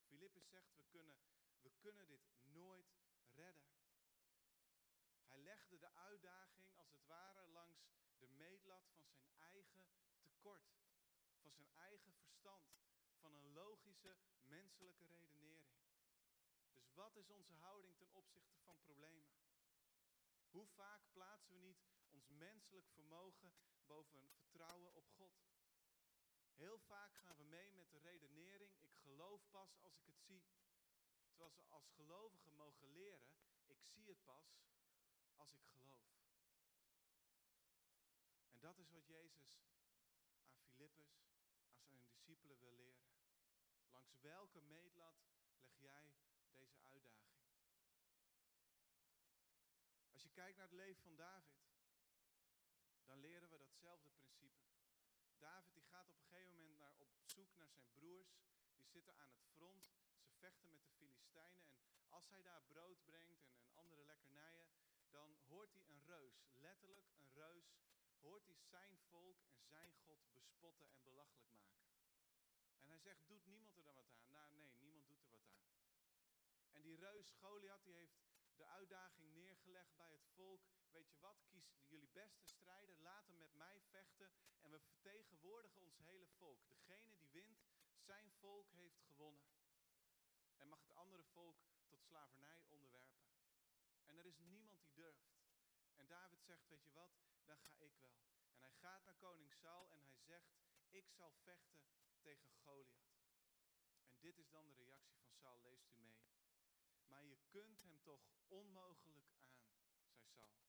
Filippus 0.07 0.49
zegt, 0.49 0.75
we 0.75 0.83
kunnen, 0.91 1.19
we 1.61 1.71
kunnen 1.79 2.07
dit 2.07 2.21
nooit 2.43 2.95
redden. 3.35 3.67
Hij 5.25 5.39
legde 5.39 5.79
de 5.79 5.95
uitdaging 5.95 6.73
als 6.75 6.91
het 6.91 7.05
ware 7.05 7.47
langs 7.47 7.93
de 8.19 8.29
meetlat 8.29 8.89
van 8.95 9.09
zijn 9.11 9.29
eigen 9.37 10.02
tekort, 10.43 10.75
van 11.43 11.53
zijn 11.53 11.71
eigen 11.75 12.15
verstand, 12.15 12.73
van 13.21 13.35
een 13.35 13.53
logische 13.53 14.17
menselijke 14.43 15.05
redenering. 15.05 15.75
Dus 16.73 16.93
wat 16.93 17.17
is 17.17 17.31
onze 17.31 17.53
houding 17.53 17.97
ten 17.97 18.13
opzichte 18.13 18.59
van 18.59 18.81
problemen? 18.81 19.35
Hoe 20.51 20.67
vaak 20.67 21.13
plaatsen 21.13 21.53
we 21.53 21.59
niet 21.59 21.83
ons 22.11 22.29
menselijk 22.29 22.89
vermogen 22.89 23.55
boven 23.87 24.19
een 24.19 24.31
vertrouwen 24.31 24.95
op 24.95 25.09
God? 25.09 25.33
Heel 26.55 26.79
vaak 26.79 27.15
gaan 27.15 27.37
we 27.37 27.45
mee 27.45 27.73
met 27.73 27.91
de 27.91 27.99
redenering, 27.99 28.81
ik 28.81 28.95
geloof 28.95 29.51
pas 29.51 29.79
als 29.81 29.97
ik 29.97 30.07
het 30.07 30.21
zie. 30.21 30.45
Terwijl 31.29 31.55
we 31.55 31.63
als 31.63 31.89
gelovigen 31.89 32.55
mogen 32.55 32.89
leren, 32.89 33.29
ik 33.67 33.83
zie 33.83 34.09
het 34.09 34.25
pas 34.25 34.61
als 35.35 35.53
ik 35.53 35.65
geloof. 35.65 36.11
En 38.51 38.61
dat 38.61 38.79
is 38.79 38.91
wat 38.91 39.07
Jezus 39.07 39.53
Filippus, 40.83 41.23
aan 41.75 41.85
zijn 41.85 42.05
discipelen 42.05 42.59
wil 42.59 42.73
leren. 42.73 43.07
Langs 43.91 44.21
welke 44.21 44.61
meetlat 44.61 45.15
leg 45.57 45.75
jij 45.77 46.15
deze 46.55 46.81
uitdaging? 46.81 47.41
Als 50.11 50.23
je 50.23 50.31
kijkt 50.31 50.57
naar 50.57 50.67
het 50.67 50.77
leven 50.77 51.03
van 51.03 51.17
David, 51.17 51.62
dan 53.05 53.19
leren 53.19 53.49
we 53.49 53.59
datzelfde 53.59 54.11
principe. 54.11 54.62
David 55.39 55.75
die 55.75 55.85
gaat 55.85 56.09
op 56.09 56.17
een 56.17 56.25
gegeven 56.25 56.53
moment 56.53 56.79
naar, 56.79 56.95
op 56.99 57.11
zoek 57.25 57.55
naar 57.55 57.71
zijn 57.71 57.91
broers. 57.93 58.41
Die 58.75 58.87
zitten 58.87 59.17
aan 59.17 59.33
het 59.33 59.47
front. 59.47 59.91
Ze 60.21 60.33
vechten 60.33 60.71
met 60.71 60.83
de 60.83 60.91
Filistijnen. 60.91 61.67
En 61.95 62.07
als 62.09 62.29
hij 62.29 62.43
daar 62.43 62.62
brood 62.62 63.05
brengt 63.05 63.45
en, 63.45 63.59
en 63.59 63.71
andere 63.73 64.05
lekkernijen, 64.05 64.69
dan 65.11 65.37
hoort 65.47 65.73
hij 65.73 65.87
een 65.89 66.05
reus, 66.07 66.47
letterlijk 66.53 67.11
een 67.15 67.33
reus, 67.33 67.82
hoort 68.23 68.47
hij 68.47 68.61
zijn 68.61 68.99
volk 69.11 69.43
en 69.52 69.67
zijn 69.67 69.95
God 69.95 70.33
bespotten 70.33 70.88
en 70.88 71.02
belachelijk 71.02 71.50
maken. 71.50 71.93
En 72.81 72.88
hij 72.88 72.99
zegt, 72.99 73.26
doet 73.26 73.47
niemand 73.47 73.76
er 73.76 73.85
dan 73.85 73.95
wat 73.95 74.11
aan? 74.11 74.31
Nou 74.31 74.52
nee, 74.52 74.73
niemand 74.75 75.07
doet 75.07 75.23
er 75.23 75.31
wat 75.31 75.47
aan. 75.47 75.73
En 76.71 76.83
die 76.83 76.97
reus 76.97 77.31
Goliath 77.31 77.85
die 77.85 77.95
heeft 77.95 78.23
de 78.57 78.67
uitdaging 78.67 79.35
neergelegd 79.35 79.95
bij 79.95 80.12
het 80.12 80.26
volk. 80.35 80.62
Weet 80.91 81.11
je 81.11 81.19
wat, 81.19 81.45
kies 81.49 81.73
jullie 81.87 82.09
beste 82.09 82.47
strijder, 82.47 82.97
laat 83.00 83.26
hem 83.26 83.38
met 83.38 83.55
mij 83.55 83.81
vechten. 83.81 84.33
En 84.61 84.71
we 84.71 84.81
vertegenwoordigen 84.81 85.83
ons 85.83 85.99
hele 85.99 86.26
volk. 86.26 86.69
Degene 86.69 87.14
die 87.14 87.29
wint, 87.31 87.62
zijn 87.99 88.33
volk 88.33 88.71
heeft 88.71 89.00
gewonnen. 89.00 89.47
En 90.57 90.69
mag 90.69 90.81
het 90.81 90.95
andere 90.95 91.25
volk 91.25 91.57
tot 91.88 92.02
slavernij 92.02 92.62
onderwerpen. 92.69 93.23
En 94.05 94.19
er 94.19 94.26
is 94.26 94.38
niemand 94.38 94.81
die 94.81 94.93
durft. 94.93 95.33
En 95.95 96.07
David 96.07 96.43
zegt, 96.43 96.69
weet 96.69 96.85
je 96.85 96.93
wat, 96.93 97.11
dan 97.45 97.57
ga 97.57 97.75
ik 97.79 97.95
wel. 98.01 98.21
En 98.51 98.59
hij 98.59 98.73
gaat 98.73 99.05
naar 99.05 99.17
koning 99.17 99.53
Saul 99.53 99.91
en 99.93 100.03
hij 100.03 100.19
zegt, 100.19 100.53
ik 100.91 101.11
zal 101.11 101.33
vechten 101.33 101.85
tegen 102.21 102.53
Goliath. 102.53 103.21
En 104.07 104.19
dit 104.21 104.39
is 104.39 104.51
dan 104.51 104.67
de 104.67 104.75
reactie 104.75 105.19
van 105.19 105.33
Saul, 105.33 105.63
leest 105.63 105.91
u 105.93 106.01
mee. 106.01 106.27
Maar 107.07 107.25
je 107.25 107.39
kunt 107.49 107.83
hem 107.83 108.03
toch 108.03 108.31
onmogelijk 108.49 109.29
aan, 109.35 109.63
zei 110.11 110.27
Saul. 110.27 110.63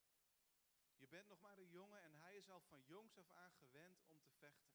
Je 0.97 1.07
bent 1.07 1.27
nog 1.27 1.39
maar 1.39 1.57
een 1.57 1.69
jongen 1.69 2.01
en 2.01 2.13
hij 2.13 2.37
is 2.37 2.49
al 2.49 2.61
van 2.61 2.81
jongs 2.81 3.17
af 3.17 3.29
aan 3.29 3.53
gewend 3.53 4.03
om 4.05 4.21
te 4.21 4.31
vechten. 4.31 4.73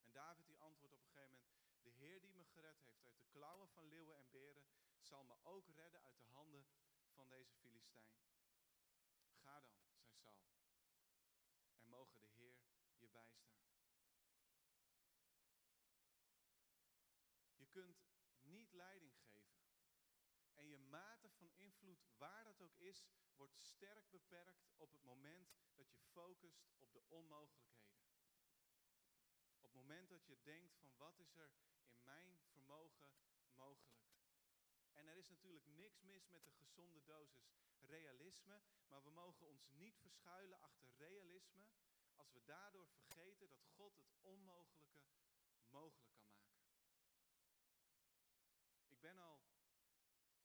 En 0.00 0.12
David 0.12 0.46
die 0.46 0.58
antwoordt 0.58 0.94
op 0.94 1.02
een 1.02 1.10
gegeven 1.10 1.36
moment, 1.36 1.50
de 1.82 1.90
Heer 1.90 2.20
die 2.20 2.32
me 2.32 2.44
gered 2.44 2.80
heeft 2.80 3.02
uit 3.02 3.16
de 3.16 3.24
klauwen 3.28 3.68
van 3.68 3.86
leeuwen 3.86 4.16
en 4.16 4.30
beren, 4.30 4.64
zal 5.00 5.24
me 5.24 5.34
ook 5.42 5.68
redden 5.68 6.02
uit 6.02 6.18
de 6.18 6.24
handen 6.24 6.66
van 7.12 7.28
deze 7.28 7.54
Filistijn. 7.54 8.14
Ga 9.42 9.60
dan, 9.60 9.82
zei 10.14 10.36
Saul, 10.36 10.74
en 11.78 11.88
mogen 11.88 12.20
de 12.20 12.26
Heer 12.26 12.60
je 12.96 13.08
bijstaan. 13.08 13.68
Je 17.54 17.66
kunt 17.66 18.02
niet 18.42 18.72
leiding 18.72 19.14
geven. 19.16 19.40
En 20.54 20.68
je 20.68 20.78
mate 20.90 21.30
van 21.30 21.52
invloed, 21.54 22.04
waar 22.16 22.44
dat 22.44 22.60
ook 22.60 22.76
is, 22.78 23.06
wordt 23.36 23.58
sterk 23.58 24.10
beperkt 24.10 24.70
op 24.76 24.92
het 24.92 25.02
moment 25.02 25.52
dat 25.74 25.92
je 25.92 26.00
focust 26.00 26.68
op 26.78 26.92
de 26.92 27.08
onmogelijkheden. 27.08 28.08
Op 29.52 29.62
het 29.62 29.72
moment 29.72 30.08
dat 30.08 30.26
je 30.26 30.42
denkt 30.42 30.74
van 30.74 30.96
wat 30.96 31.18
is 31.18 31.36
er 31.36 31.52
in 31.88 32.02
mijn 32.04 32.38
vermogen 32.44 33.12
mogelijk. 33.54 34.00
En 34.92 35.06
er 35.06 35.16
is 35.16 35.28
natuurlijk 35.28 35.66
niks 35.66 36.00
mis 36.00 36.28
met 36.28 36.46
een 36.46 36.54
gezonde 36.54 37.04
dosis 37.04 37.60
realisme, 37.80 38.62
maar 38.86 39.02
we 39.02 39.10
mogen 39.10 39.46
ons 39.46 39.70
niet 39.70 39.98
verschuilen 39.98 40.60
achter 40.60 40.90
realisme 40.96 41.68
als 42.14 42.32
we 42.32 42.44
daardoor 42.44 42.88
vergeten 42.88 43.48
dat 43.48 43.64
God 43.64 43.96
het 43.96 44.12
onmogelijke 44.20 45.02
mogelijk 45.68 46.14
kan 46.14 46.30
maken. 46.30 46.68
Ik 48.86 49.00
ben 49.00 49.18
al 49.18 49.42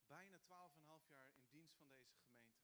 bijna 0.08 0.35
12,5 0.46 1.08
jaar 1.08 1.30
in 1.32 1.48
dienst 1.50 1.76
van 1.76 1.90
deze 1.90 2.16
gemeente. 2.16 2.64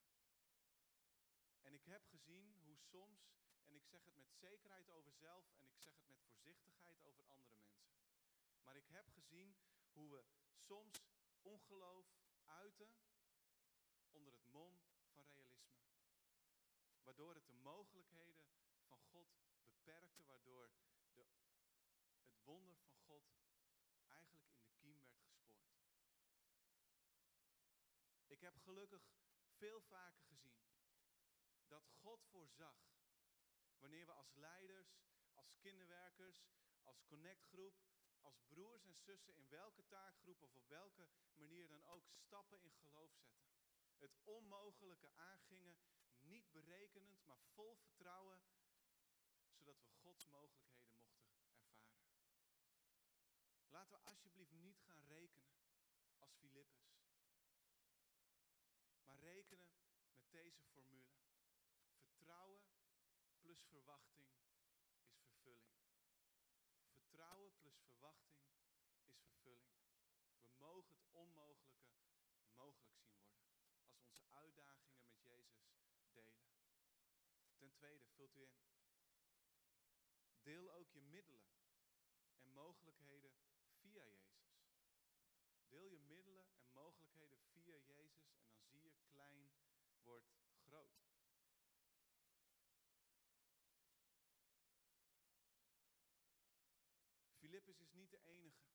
En 1.62 1.74
ik 1.74 1.86
heb 1.86 2.06
gezien 2.06 2.56
hoe 2.64 2.78
soms, 2.78 3.20
en 3.66 3.76
ik 3.76 3.86
zeg 3.86 4.06
het 4.06 4.16
met 4.16 4.34
zekerheid 4.34 4.90
over 4.90 5.12
zelf 5.14 5.52
en 5.54 5.64
ik 5.64 5.76
zeg 5.78 5.96
het 5.96 6.08
met 6.08 6.22
voorzichtigheid 6.22 7.04
over 7.04 7.26
andere 7.26 7.56
mensen. 7.56 8.00
Maar 8.64 8.76
ik 8.76 8.88
heb 8.88 9.10
gezien 9.10 9.56
hoe 9.94 10.10
we 10.10 10.24
soms 10.68 11.12
ongeloof 11.42 12.06
uiten 12.46 12.96
onder 14.12 14.34
het 14.34 14.46
mom 14.46 14.82
van 15.14 15.32
realisme. 15.34 15.90
Waardoor 17.04 17.34
het 17.34 17.46
de 17.46 17.54
mogelijkheden 17.54 18.46
van 18.88 19.00
God 19.00 19.28
beperkte, 19.70 20.24
waardoor 20.26 20.72
de, 21.14 21.26
het 22.24 22.44
wonder 22.44 22.78
van 22.78 22.96
God 22.96 23.24
eigenlijk 24.08 24.46
in 24.46 24.62
de 24.62 24.70
kiem 24.78 25.00
werd 25.00 25.18
gespoord. 25.18 25.62
Ik 28.42 28.48
heb 28.48 28.62
gelukkig 28.64 29.04
veel 29.58 29.82
vaker 29.82 30.24
gezien 30.26 30.66
dat 31.68 31.88
God 31.88 32.26
voorzag 32.26 32.76
wanneer 33.80 34.06
we 34.06 34.12
als 34.12 34.34
leiders, 34.34 35.04
als 35.34 35.58
kinderwerkers, 35.60 36.46
als 36.84 37.06
connectgroep, 37.06 37.76
als 38.20 38.42
broers 38.48 38.86
en 38.86 38.98
zussen 38.98 39.36
in 39.36 39.50
welke 39.50 39.88
taakgroep 39.88 40.42
of 40.42 40.56
op 40.56 40.68
welke 40.68 41.10
manier 41.34 41.68
dan 41.68 41.86
ook 41.86 42.08
stappen 42.08 42.62
in 42.62 42.76
geloof 42.76 43.14
zetten. 43.14 43.46
Het 43.98 44.18
onmogelijke 44.24 45.12
aangingen, 45.16 45.80
niet 46.20 46.52
berekenend, 46.52 47.26
maar 47.26 47.40
vol 47.54 47.76
vertrouwen, 47.76 48.42
zodat 49.50 49.82
we 49.82 49.90
Gods 49.90 50.28
mogelijkheden 50.28 50.94
mochten 50.94 51.26
ervaren. 51.26 51.82
Laten 53.70 53.98
we 53.98 54.04
alsjeblieft 54.04 54.52
niet 54.52 54.80
gaan 54.80 55.04
rekenen 55.04 55.58
als 56.18 56.36
Filippus. 56.36 56.92
Maar 59.12 59.20
rekenen 59.20 59.72
met 60.06 60.21
deze 60.32 60.64
formule. 60.64 61.16
Vertrouwen 62.00 62.62
plus 63.40 63.64
verwachting 63.64 64.30
is 65.00 65.18
vervulling. 65.20 65.72
Vertrouwen 66.96 67.54
plus 67.60 67.80
verwachting 67.86 68.40
is 69.04 69.18
vervulling. 69.20 69.74
We 70.46 70.54
mogen 70.54 70.96
het 70.96 71.10
onmogelijke 71.12 71.82
mogelijk 72.54 72.96
zien 73.00 73.18
worden. 73.20 73.50
Als 73.76 73.92
we 73.92 74.04
onze 74.04 74.26
uitdagingen 74.28 75.04
met 75.04 75.22
Jezus 75.22 75.70
delen. 76.12 76.50
Ten 77.58 77.72
tweede, 77.72 78.06
vult 78.06 78.36
u 78.36 78.42
in. 78.42 78.70
Deel 80.42 80.72
ook 80.72 80.92
je 80.92 81.02
middelen 81.02 81.46
en 82.40 82.52
mogelijkheden 82.54 83.32
via 83.80 84.06
Jezus. 84.06 84.60
Deel 85.68 85.86
je 85.86 86.00
middelen 86.00 86.46
en 86.58 86.72
mogelijkheden 86.72 87.40
via 87.40 87.78
Jezus 87.78 88.32
en 88.34 88.46
dan 88.46 88.64
zie 88.64 88.82
je 88.82 88.94
klein 89.10 89.52
wordt 90.04 90.32
groot. 90.68 91.02
Filippus 97.38 97.80
is 97.80 97.92
niet 97.92 98.12
de 98.12 98.24
enige 98.24 98.70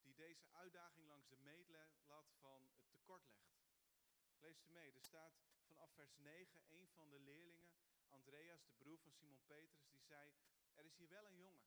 die 0.00 0.14
deze 0.14 0.46
uitdaging 0.50 1.06
langs 1.06 1.28
de 1.28 1.36
meetlat 1.36 2.32
van 2.38 2.70
het 2.74 2.88
tekort 2.90 3.26
legt. 3.28 3.56
Lees 4.38 4.62
u 4.62 4.68
mee, 4.68 4.92
er 4.92 5.02
staat 5.02 5.34
vanaf 5.66 5.92
vers 5.92 6.16
9, 6.16 6.62
een 6.68 6.88
van 6.88 7.10
de 7.10 7.20
leerlingen, 7.20 7.70
Andreas, 8.08 8.66
de 8.66 8.74
broer 8.74 8.98
van 8.98 9.12
Simon 9.12 9.44
Petrus, 9.46 9.88
die 9.88 10.02
zei, 10.02 10.34
er 10.74 10.84
is 10.84 10.96
hier 10.96 11.08
wel 11.08 11.26
een 11.26 11.36
jongen 11.36 11.66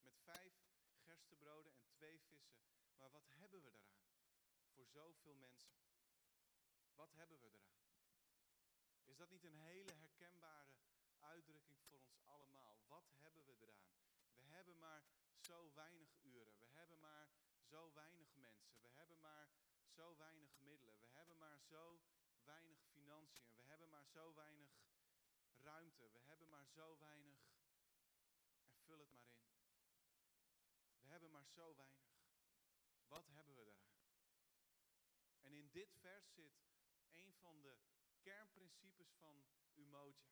met 0.00 0.18
vijf 0.18 0.54
gerstebroden 0.98 1.76
en 1.76 1.90
twee 1.90 2.20
vissen, 2.20 2.60
maar 2.96 3.10
wat 3.10 3.28
hebben 3.32 3.62
we 3.62 3.70
daaraan? 3.70 4.06
Voor 4.74 4.86
zoveel 4.86 5.34
mensen. 5.34 5.72
Wat 6.94 7.14
hebben 7.14 7.40
we 7.40 7.46
eraan? 7.46 7.67
Is 9.08 9.16
dat 9.16 9.30
niet 9.30 9.44
een 9.44 9.58
hele 9.58 9.92
herkenbare 9.92 10.72
uitdrukking 11.20 11.82
voor 11.88 12.00
ons 12.00 12.22
allemaal? 12.26 12.78
Wat 12.86 13.10
hebben 13.16 13.44
we 13.44 13.54
eraan? 13.60 13.96
We 14.34 14.42
hebben 14.42 14.78
maar 14.78 15.02
zo 15.36 15.72
weinig 15.74 16.08
uren. 16.22 16.58
We 16.58 16.66
hebben 16.66 16.98
maar 17.00 17.28
zo 17.70 17.92
weinig 17.92 18.34
mensen. 18.34 18.80
We 18.82 18.88
hebben 18.88 19.20
maar 19.20 19.48
zo 19.94 20.16
weinig 20.16 20.58
middelen. 20.58 21.00
We 21.00 21.06
hebben 21.08 21.38
maar 21.38 21.58
zo 21.58 22.00
weinig 22.44 22.78
financiën. 22.92 23.54
We 23.54 23.62
hebben 23.62 23.88
maar 23.88 24.04
zo 24.06 24.34
weinig 24.34 24.70
ruimte. 25.56 26.10
We 26.12 26.20
hebben 26.20 26.48
maar 26.48 26.66
zo 26.66 26.98
weinig. 26.98 27.36
En 28.68 28.78
vul 28.84 28.98
het 28.98 29.10
maar 29.12 29.26
in. 29.32 29.48
We 31.00 31.06
hebben 31.06 31.30
maar 31.30 31.46
zo 31.46 31.76
weinig. 31.76 32.08
Wat 33.06 33.28
hebben 33.28 33.56
we 33.56 33.64
daaraan? 33.64 34.06
En 35.40 35.54
in 35.54 35.70
dit 35.70 35.94
vers 35.94 36.34
zit 36.34 36.52
een 37.12 37.34
van 37.34 37.60
de 37.62 37.76
kernprincipes 38.28 39.12
van 39.20 39.44
Umoja. 39.74 40.30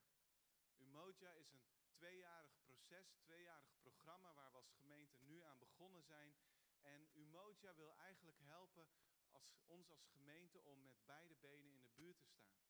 Umoja 0.78 1.30
is 1.32 1.50
een 1.50 1.64
tweejarig 1.92 2.62
proces, 2.64 3.16
tweejarig 3.22 3.78
programma 3.80 4.34
waar 4.34 4.50
we 4.50 4.56
als 4.56 4.70
gemeente 4.70 5.16
nu 5.18 5.42
aan 5.42 5.58
begonnen 5.58 6.02
zijn. 6.02 6.34
En 6.80 7.18
Umoja 7.18 7.74
wil 7.74 7.96
eigenlijk 7.96 8.38
helpen 8.38 8.88
als, 9.30 9.56
ons 9.66 9.90
als 9.90 10.06
gemeente 10.06 10.60
om 10.62 10.84
met 10.84 11.04
beide 11.06 11.34
benen 11.34 11.70
in 11.70 11.82
de 11.82 11.88
buurt 11.88 12.20
te 12.20 12.28
staan. 12.28 12.68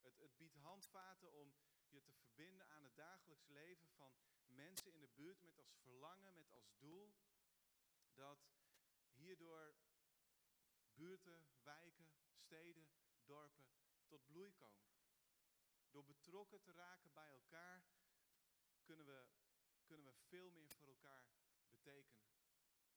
Het, 0.00 0.18
het 0.18 0.36
biedt 0.36 0.54
handvaten 0.54 1.32
om 1.32 1.54
je 1.88 2.02
te 2.02 2.14
verbinden 2.14 2.68
aan 2.68 2.84
het 2.84 2.96
dagelijks 2.96 3.46
leven 3.46 3.90
van 3.90 4.16
mensen 4.46 4.92
in 4.92 5.00
de 5.00 5.08
buurt 5.14 5.42
met 5.42 5.58
als 5.58 5.76
verlangen, 5.82 6.34
met 6.34 6.52
als 6.52 6.78
doel 6.78 7.14
dat 8.14 8.50
hierdoor 9.12 9.74
buurten, 10.94 11.46
wijken, 11.62 12.12
steden, 12.32 12.88
dorpen 13.24 13.79
tot 14.10 14.26
bloei 14.26 14.52
komen. 14.52 14.88
Door 15.90 16.04
betrokken 16.04 16.62
te 16.62 16.72
raken 16.72 17.12
bij 17.12 17.30
elkaar 17.30 17.84
kunnen 18.82 19.06
we 19.06 19.28
kunnen 19.84 20.06
we 20.06 20.14
veel 20.28 20.50
meer 20.50 20.76
voor 20.76 20.88
elkaar 20.88 21.26
betekenen. 21.68 22.28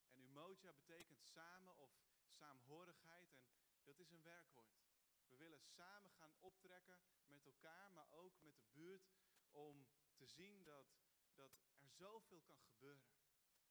En 0.09 0.19
Umoja 0.19 0.73
betekent 0.73 1.23
samen 1.23 1.77
of 1.77 1.91
saamhorigheid 2.27 3.35
en 3.75 3.83
dat 3.83 3.99
is 3.99 4.11
een 4.11 4.21
werkwoord. 4.21 4.81
We 5.27 5.35
willen 5.35 5.61
samen 5.61 6.11
gaan 6.11 6.35
optrekken 6.39 6.99
met 7.25 7.45
elkaar, 7.45 7.91
maar 7.91 8.11
ook 8.11 8.41
met 8.41 8.57
de 8.57 8.65
buurt 8.71 9.11
om 9.51 9.87
te 10.15 10.27
zien 10.27 10.63
dat, 10.63 10.85
dat 11.33 11.51
er 11.77 11.89
zoveel 11.89 12.41
kan 12.41 12.63
gebeuren. 12.63 13.15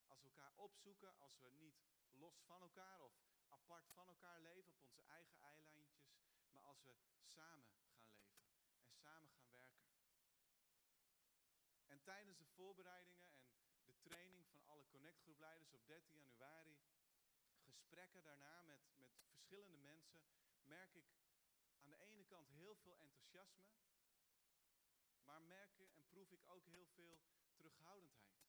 Als 0.07 0.21
we 0.21 0.29
elkaar 0.29 0.53
opzoeken, 0.57 1.17
als 1.17 1.39
we 1.39 1.51
niet 1.51 1.83
los 2.11 2.43
van 2.45 2.61
elkaar 2.61 3.01
of 3.01 3.13
apart 3.49 3.91
van 3.91 4.09
elkaar 4.09 4.41
leven 4.41 4.73
op 4.73 4.83
onze 4.83 5.03
eigen 5.03 5.39
maar 5.39 5.57
als 6.62 6.83
we 6.83 6.95
samen 7.19 7.69
gaan 7.69 7.88
leven 7.88 8.33
en 8.85 8.95
samen 8.95 9.31
gaan 9.31 9.50
werken. 9.50 9.90
En 11.87 12.02
tijdens 12.02 12.38
de 12.38 12.47
voorbereidingen 12.47 13.31
en 13.75 13.87
de 13.87 14.00
training 14.00 14.47
van 14.49 14.64
alle 14.64 14.87
connectgroepleiders 14.88 15.73
op 15.73 15.87
13 15.87 16.19
januari, 16.19 16.78
gesprekken 17.64 18.23
daarna 18.23 18.62
met, 18.62 18.81
met 18.97 19.11
verschillende 19.31 19.78
mensen, 19.78 20.23
merk 20.62 20.95
ik 20.95 21.04
aan 21.78 21.90
de 21.90 21.99
ene 21.99 22.25
kant 22.25 22.49
heel 22.50 22.76
veel 22.76 22.99
enthousiasme, 22.99 23.71
maar 25.25 25.42
merk 25.42 25.78
en 25.95 26.07
proef 26.07 26.31
ik 26.33 26.42
ook 26.47 26.66
heel 26.66 26.87
veel 26.87 27.21
terughoudendheid. 27.52 28.42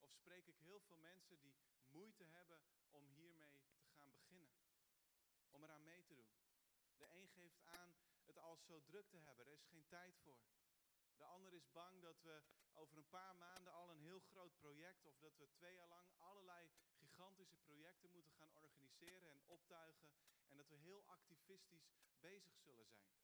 Of 0.00 0.12
spreek 0.12 0.46
ik 0.46 0.58
heel 0.58 0.80
veel 0.80 0.96
mensen 0.96 1.40
die 1.40 1.56
moeite 1.86 2.24
hebben 2.24 2.62
om 2.90 3.06
hiermee 3.06 3.62
te 3.80 3.88
gaan 3.88 4.10
beginnen. 4.10 4.50
Om 5.50 5.64
eraan 5.64 5.84
mee 5.84 6.04
te 6.04 6.14
doen. 6.14 6.37
De 6.98 7.06
een 7.06 7.28
geeft 7.28 7.62
aan 7.64 7.96
het 8.24 8.38
al 8.38 8.56
zo 8.56 8.82
druk 8.84 9.08
te 9.08 9.16
hebben, 9.16 9.46
er 9.46 9.52
is 9.52 9.64
geen 9.64 9.86
tijd 9.88 10.16
voor. 10.18 10.38
De 11.16 11.24
ander 11.24 11.52
is 11.52 11.70
bang 11.72 12.02
dat 12.02 12.22
we 12.22 12.42
over 12.72 12.96
een 12.96 13.08
paar 13.08 13.36
maanden 13.36 13.72
al 13.72 13.90
een 13.90 14.00
heel 14.00 14.20
groot 14.20 14.58
project, 14.58 15.06
of 15.06 15.18
dat 15.18 15.36
we 15.36 15.50
twee 15.50 15.74
jaar 15.74 15.88
lang 15.88 16.08
allerlei 16.18 16.70
gigantische 16.98 17.56
projecten 17.56 18.10
moeten 18.10 18.32
gaan 18.32 18.54
organiseren 18.54 19.30
en 19.30 19.42
optuigen. 19.46 20.10
En 20.48 20.56
dat 20.56 20.68
we 20.68 20.76
heel 20.76 21.04
activistisch 21.06 21.90
bezig 22.20 22.56
zullen 22.58 22.86
zijn. 22.86 23.16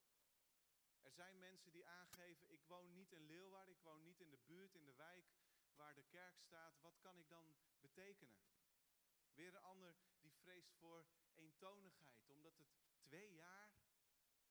Er 1.02 1.12
zijn 1.12 1.38
mensen 1.38 1.72
die 1.72 1.86
aangeven, 1.86 2.52
ik 2.52 2.64
woon 2.66 2.92
niet 2.92 3.12
in 3.12 3.26
Leeuwarden, 3.26 3.74
ik 3.74 3.82
woon 3.82 4.02
niet 4.02 4.20
in 4.20 4.30
de 4.30 4.38
buurt, 4.38 4.74
in 4.74 4.84
de 4.84 4.94
wijk 4.94 5.26
waar 5.74 5.94
de 5.94 6.02
kerk 6.02 6.38
staat. 6.40 6.80
Wat 6.80 6.98
kan 6.98 7.18
ik 7.18 7.28
dan 7.28 7.56
betekenen? 7.80 8.38
Weer 9.32 9.54
een 9.54 9.62
ander 9.62 9.96
die 10.20 10.32
vreest 10.32 10.72
voor 10.78 11.06
eentonigheid, 11.34 12.24
omdat 12.26 12.56
het 12.58 12.68
twee 13.04 13.32
jaar 13.32 13.70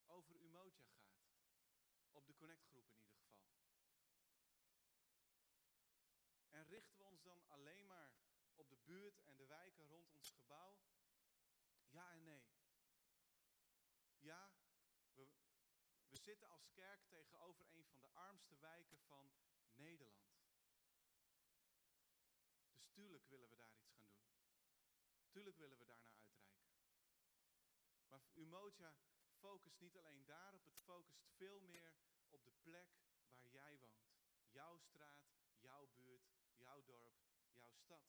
over 0.05 0.35
Umoja 0.35 0.81
gaat. 0.81 1.21
Op 2.11 2.27
de 2.27 2.35
connectgroep 2.35 2.89
in 2.89 2.99
ieder 2.99 3.19
geval. 3.19 3.41
En 6.49 6.65
richten 6.65 6.97
we 6.97 7.03
ons 7.03 7.21
dan 7.23 7.45
alleen 7.47 7.85
maar 7.85 8.11
op 8.55 8.69
de 8.69 8.77
buurt 8.77 9.21
en 9.21 9.37
de 9.37 9.45
wijken 9.45 9.85
rond 9.85 10.11
ons 10.11 10.31
gebouw? 10.31 10.79
Ja 11.89 12.11
en 12.11 12.23
nee. 12.23 12.45
Ja, 14.19 14.51
we, 15.13 15.29
we 16.09 16.17
zitten 16.17 16.49
als 16.49 16.71
kerk 16.71 17.05
tegenover 17.07 17.65
een 17.73 17.85
van 17.85 18.01
de 18.01 18.09
armste 18.13 18.57
wijken 18.57 18.99
van 18.99 19.33
Nederland. 19.73 20.31
Dus 22.73 22.89
tuurlijk 22.91 23.27
willen 23.27 23.49
we 23.49 23.55
daar 23.55 23.75
iets 23.75 23.91
gaan 23.91 24.09
doen. 24.09 24.31
Tuurlijk 25.29 25.57
willen 25.57 25.77
we 25.77 25.85
daarnaar 25.85 26.05
uitreiken. 26.05 26.22
Maar 28.13 28.23
Umoja 28.33 28.95
focust 29.39 29.79
niet 29.79 29.97
alleen 29.97 30.25
daarop, 30.25 30.65
het 30.65 30.79
focust 30.79 31.23
veel 31.35 31.59
meer 31.59 31.93
op 32.29 32.45
de 32.45 32.51
plek 32.61 32.87
waar 33.27 33.47
jij 33.47 33.79
woont. 33.79 34.13
Jouw 34.49 34.77
straat, 34.77 35.33
jouw 35.57 35.87
buurt, 35.93 36.31
jouw 36.55 36.83
dorp, 36.83 37.15
jouw 37.51 37.71
stad. 37.73 38.03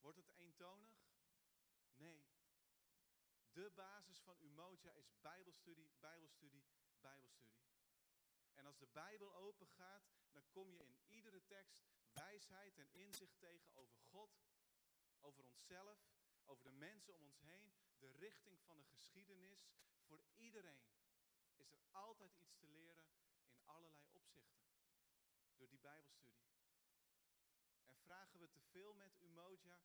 Wordt 0.00 0.16
het 0.16 0.32
eentonig? 0.36 1.08
Nee. 1.96 2.28
De 3.52 3.70
basis 3.70 4.20
van 4.20 4.40
Umoja 4.40 4.92
is 4.92 5.20
Bijbelstudie, 5.20 5.90
Bijbelstudie, 5.98 6.66
Bijbelstudie. 7.00 7.68
En 8.54 8.66
als 8.66 8.78
de 8.78 8.88
Bijbel 8.92 9.34
open 9.34 9.68
gaat, 9.68 10.10
dan 10.30 10.48
kom 10.50 10.72
je 10.72 10.84
in 10.84 10.98
iedere 11.06 11.46
tekst 11.46 11.88
wijsheid 12.12 12.78
en 12.78 12.92
inzicht 12.92 13.38
tegen 13.38 13.74
over 13.74 14.00
God, 14.00 14.40
over 15.20 15.44
onszelf, 15.44 15.98
over 16.44 16.64
de 16.64 16.72
mensen 16.72 17.14
om 17.14 17.26
ons 17.26 17.40
heen, 17.40 17.74
de 18.00 18.12
richting 18.18 18.60
van 18.60 18.78
de 18.78 18.86
geschiedenis. 18.86 19.70
Voor 20.06 20.22
iedereen 20.36 20.88
is 21.56 21.72
er 21.72 21.80
altijd 21.90 22.36
iets 22.36 22.56
te 22.56 22.68
leren 22.68 23.06
in 23.42 23.58
allerlei 23.64 24.06
opzichten. 24.12 24.68
Door 25.56 25.68
die 25.68 25.80
Bijbelstudie. 25.80 26.48
En 27.84 27.96
vragen 27.96 28.38
we 28.40 28.50
te 28.50 28.60
veel 28.60 28.94
met 28.94 29.16
Umoja? 29.18 29.82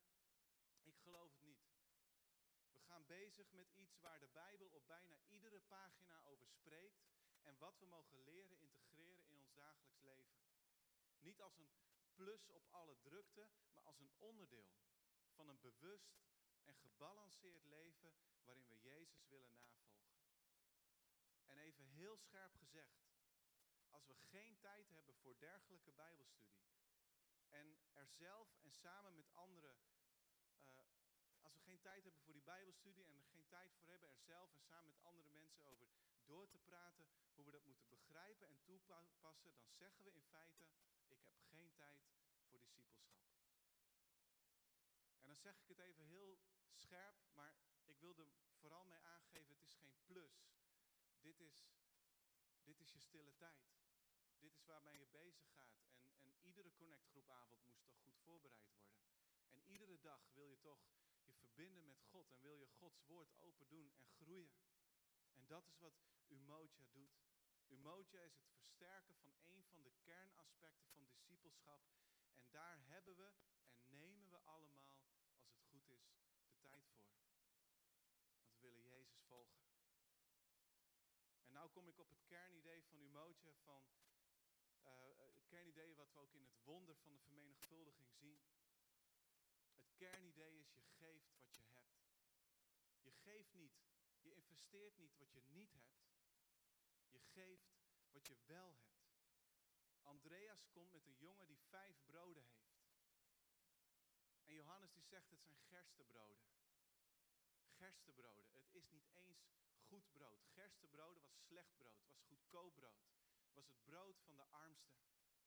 Ik 0.82 0.96
geloof 0.98 1.30
het 1.30 1.42
niet. 1.42 1.66
We 2.70 2.80
gaan 2.80 3.06
bezig 3.06 3.52
met 3.52 3.72
iets 3.72 4.00
waar 4.00 4.20
de 4.20 4.28
Bijbel 4.28 4.68
op 4.68 4.86
bijna 4.86 5.18
iedere 5.28 5.60
pagina 5.60 6.22
over 6.22 6.48
spreekt. 6.48 7.04
En 7.42 7.58
wat 7.58 7.78
we 7.78 7.86
mogen 7.86 8.18
leren 8.18 8.58
integreren 8.58 9.26
in 9.26 9.38
ons 9.38 9.52
dagelijks 9.52 10.00
leven. 10.00 10.40
Niet 11.18 11.40
als 11.40 11.58
een 11.58 11.70
plus 12.14 12.48
op 12.48 12.66
alle 12.70 13.00
drukte, 13.00 13.48
maar 13.72 13.82
als 13.82 13.98
een 13.98 14.12
onderdeel 14.18 14.66
van 15.34 15.48
een 15.48 15.60
bewust 15.60 16.16
en 16.66 16.76
gebalanceerd 16.76 17.64
leven 17.64 18.14
waarin 18.44 18.68
we 18.68 18.80
Jezus 18.80 19.26
willen 19.26 19.50
navolgen. 19.50 20.14
En 21.46 21.58
even 21.58 21.84
heel 21.84 22.16
scherp 22.16 22.54
gezegd, 22.54 23.06
als 23.88 24.06
we 24.06 24.14
geen 24.14 24.58
tijd 24.58 24.88
hebben 24.88 25.14
voor 25.14 25.38
dergelijke 25.38 25.92
Bijbelstudie 25.92 26.66
en 27.48 27.78
er 27.92 28.06
zelf 28.06 28.56
en 28.60 28.72
samen 28.72 29.14
met 29.14 29.34
anderen, 29.34 29.76
uh, 30.76 31.42
als 31.42 31.52
we 31.52 31.60
geen 31.60 31.80
tijd 31.80 32.02
hebben 32.02 32.22
voor 32.22 32.32
die 32.32 32.42
Bijbelstudie 32.42 33.04
en 33.04 33.14
er 33.14 33.22
geen 33.22 33.46
tijd 33.46 33.72
voor 33.74 33.88
hebben 33.88 34.10
er 34.10 34.20
zelf 34.20 34.52
en 34.52 34.60
samen 34.60 34.86
met 34.86 35.02
andere 35.02 35.30
mensen 35.30 35.64
over 35.64 35.88
door 36.24 36.48
te 36.48 36.58
praten, 36.58 37.06
hoe 37.34 37.44
we 37.44 37.50
dat 37.50 37.64
moeten 37.64 37.88
begrijpen 37.88 38.48
en 38.48 38.62
toepassen, 38.62 39.56
dan 39.58 39.74
zeggen 39.74 40.04
we 40.04 40.12
in 40.12 40.22
feite, 40.22 40.64
ik 40.96 41.08
heb 41.08 41.18
geen 41.50 41.74
tijd 41.74 42.02
voor 42.48 42.60
discipelschap. 42.60 43.24
En 45.20 45.26
dan 45.26 45.36
zeg 45.36 45.60
ik 45.60 45.68
het 45.68 45.78
even 45.78 46.04
heel 46.04 46.38
scherp, 46.76 47.16
maar 47.32 47.56
ik 47.84 47.98
wil 47.98 48.18
er 48.18 48.32
vooral 48.54 48.84
mee 48.84 48.98
aangeven, 48.98 49.54
het 49.54 49.62
is 49.62 49.74
geen 49.74 49.96
plus. 50.04 50.50
Dit 51.20 51.40
is, 51.40 51.68
dit 52.62 52.80
is 52.80 52.92
je 52.92 52.98
stille 52.98 53.34
tijd. 53.36 53.74
Dit 54.38 54.54
is 54.54 54.64
waarmee 54.64 54.98
je 54.98 55.06
bezig 55.06 55.52
gaat. 55.52 55.78
En, 56.00 56.16
en 56.20 56.36
iedere 56.40 56.72
connectgroepavond 56.74 57.64
moest 57.64 57.82
toch 57.82 57.96
goed 58.02 58.18
voorbereid 58.18 58.74
worden. 58.76 59.00
En 59.50 59.62
iedere 59.64 60.00
dag 60.00 60.30
wil 60.32 60.46
je 60.46 60.58
toch 60.58 60.80
je 61.24 61.34
verbinden 61.34 61.84
met 61.84 62.02
God 62.02 62.30
en 62.30 62.40
wil 62.40 62.56
je 62.56 62.66
Gods 62.66 63.04
woord 63.04 63.38
open 63.38 63.68
doen 63.68 63.92
en 63.96 64.08
groeien. 64.08 64.58
En 65.32 65.46
dat 65.46 65.66
is 65.66 65.78
wat 65.78 65.94
Umoja 66.26 66.84
doet. 66.92 67.24
Umoja 67.66 68.20
is 68.20 68.36
het 68.36 68.50
versterken 68.50 69.16
van 69.16 69.34
een 69.42 69.64
van 69.64 69.82
de 69.82 69.92
kernaspecten 70.02 70.88
van 70.90 71.06
discipelschap. 71.06 71.82
En 72.32 72.50
daar 72.50 72.86
hebben 72.86 73.16
we 73.16 73.32
en 73.86 73.98
nemen 73.98 74.30
we 74.30 74.38
allemaal, 74.38 74.98
als 75.36 75.50
het 75.50 75.62
goed 75.62 75.88
is, 75.90 76.16
de 76.44 76.56
tijd 76.58 76.86
voor. 76.90 77.14
Want 78.36 78.50
we 78.50 78.58
willen 78.60 78.82
Jezus 78.82 79.20
volgen. 79.20 79.60
En 81.46 81.55
nou 81.66 81.78
kom 81.78 81.88
ik 81.88 81.98
op 81.98 82.10
het 82.10 82.24
kernidee 82.24 82.84
van 82.84 83.00
Umoja, 83.00 83.52
van 83.64 83.82
uh, 84.84 84.90
het 85.34 85.46
kernidee 85.46 85.94
wat 85.94 86.12
we 86.12 86.18
ook 86.18 86.34
in 86.34 86.40
het 86.40 86.56
wonder 86.64 86.96
van 86.96 87.12
de 87.12 87.18
vermenigvuldiging 87.18 88.12
zien. 88.12 88.40
Het 89.76 89.94
kernidee 89.96 90.58
is 90.58 90.72
je 90.72 90.80
geeft 90.80 91.36
wat 91.38 91.54
je 91.54 91.62
hebt. 91.62 92.04
Je 93.00 93.12
geeft 93.12 93.54
niet, 93.54 93.78
je 94.20 94.34
investeert 94.34 94.96
niet 94.96 95.16
wat 95.16 95.32
je 95.32 95.42
niet 95.46 95.72
hebt. 95.72 96.06
Je 97.08 97.20
geeft 97.20 97.74
wat 98.10 98.26
je 98.26 98.36
wel 98.46 98.76
hebt. 98.76 99.06
Andreas 100.02 100.70
komt 100.70 100.92
met 100.92 101.06
een 101.06 101.16
jongen 101.18 101.46
die 101.46 101.60
vijf 101.68 102.04
broden 102.04 102.44
heeft. 102.44 102.86
En 104.44 104.54
Johannes 104.54 104.92
die 104.92 105.04
zegt 105.04 105.30
het 105.30 105.42
zijn 105.42 105.60
gerstebroden. 105.60 106.55
Gerstebroden. 107.78 108.44
Het 108.52 108.74
is 108.74 108.88
niet 108.90 109.08
eens 109.10 109.46
goed 109.88 110.10
brood. 110.12 110.46
Gerstebroden 110.54 111.22
was 111.22 111.44
slecht 111.46 111.76
brood, 111.76 112.06
was 112.06 112.22
goedkoop 112.22 112.74
brood. 112.74 113.04
Was 113.52 113.68
het 113.68 113.84
brood 113.84 114.20
van 114.20 114.36
de 114.36 114.46
armste. 114.50 114.96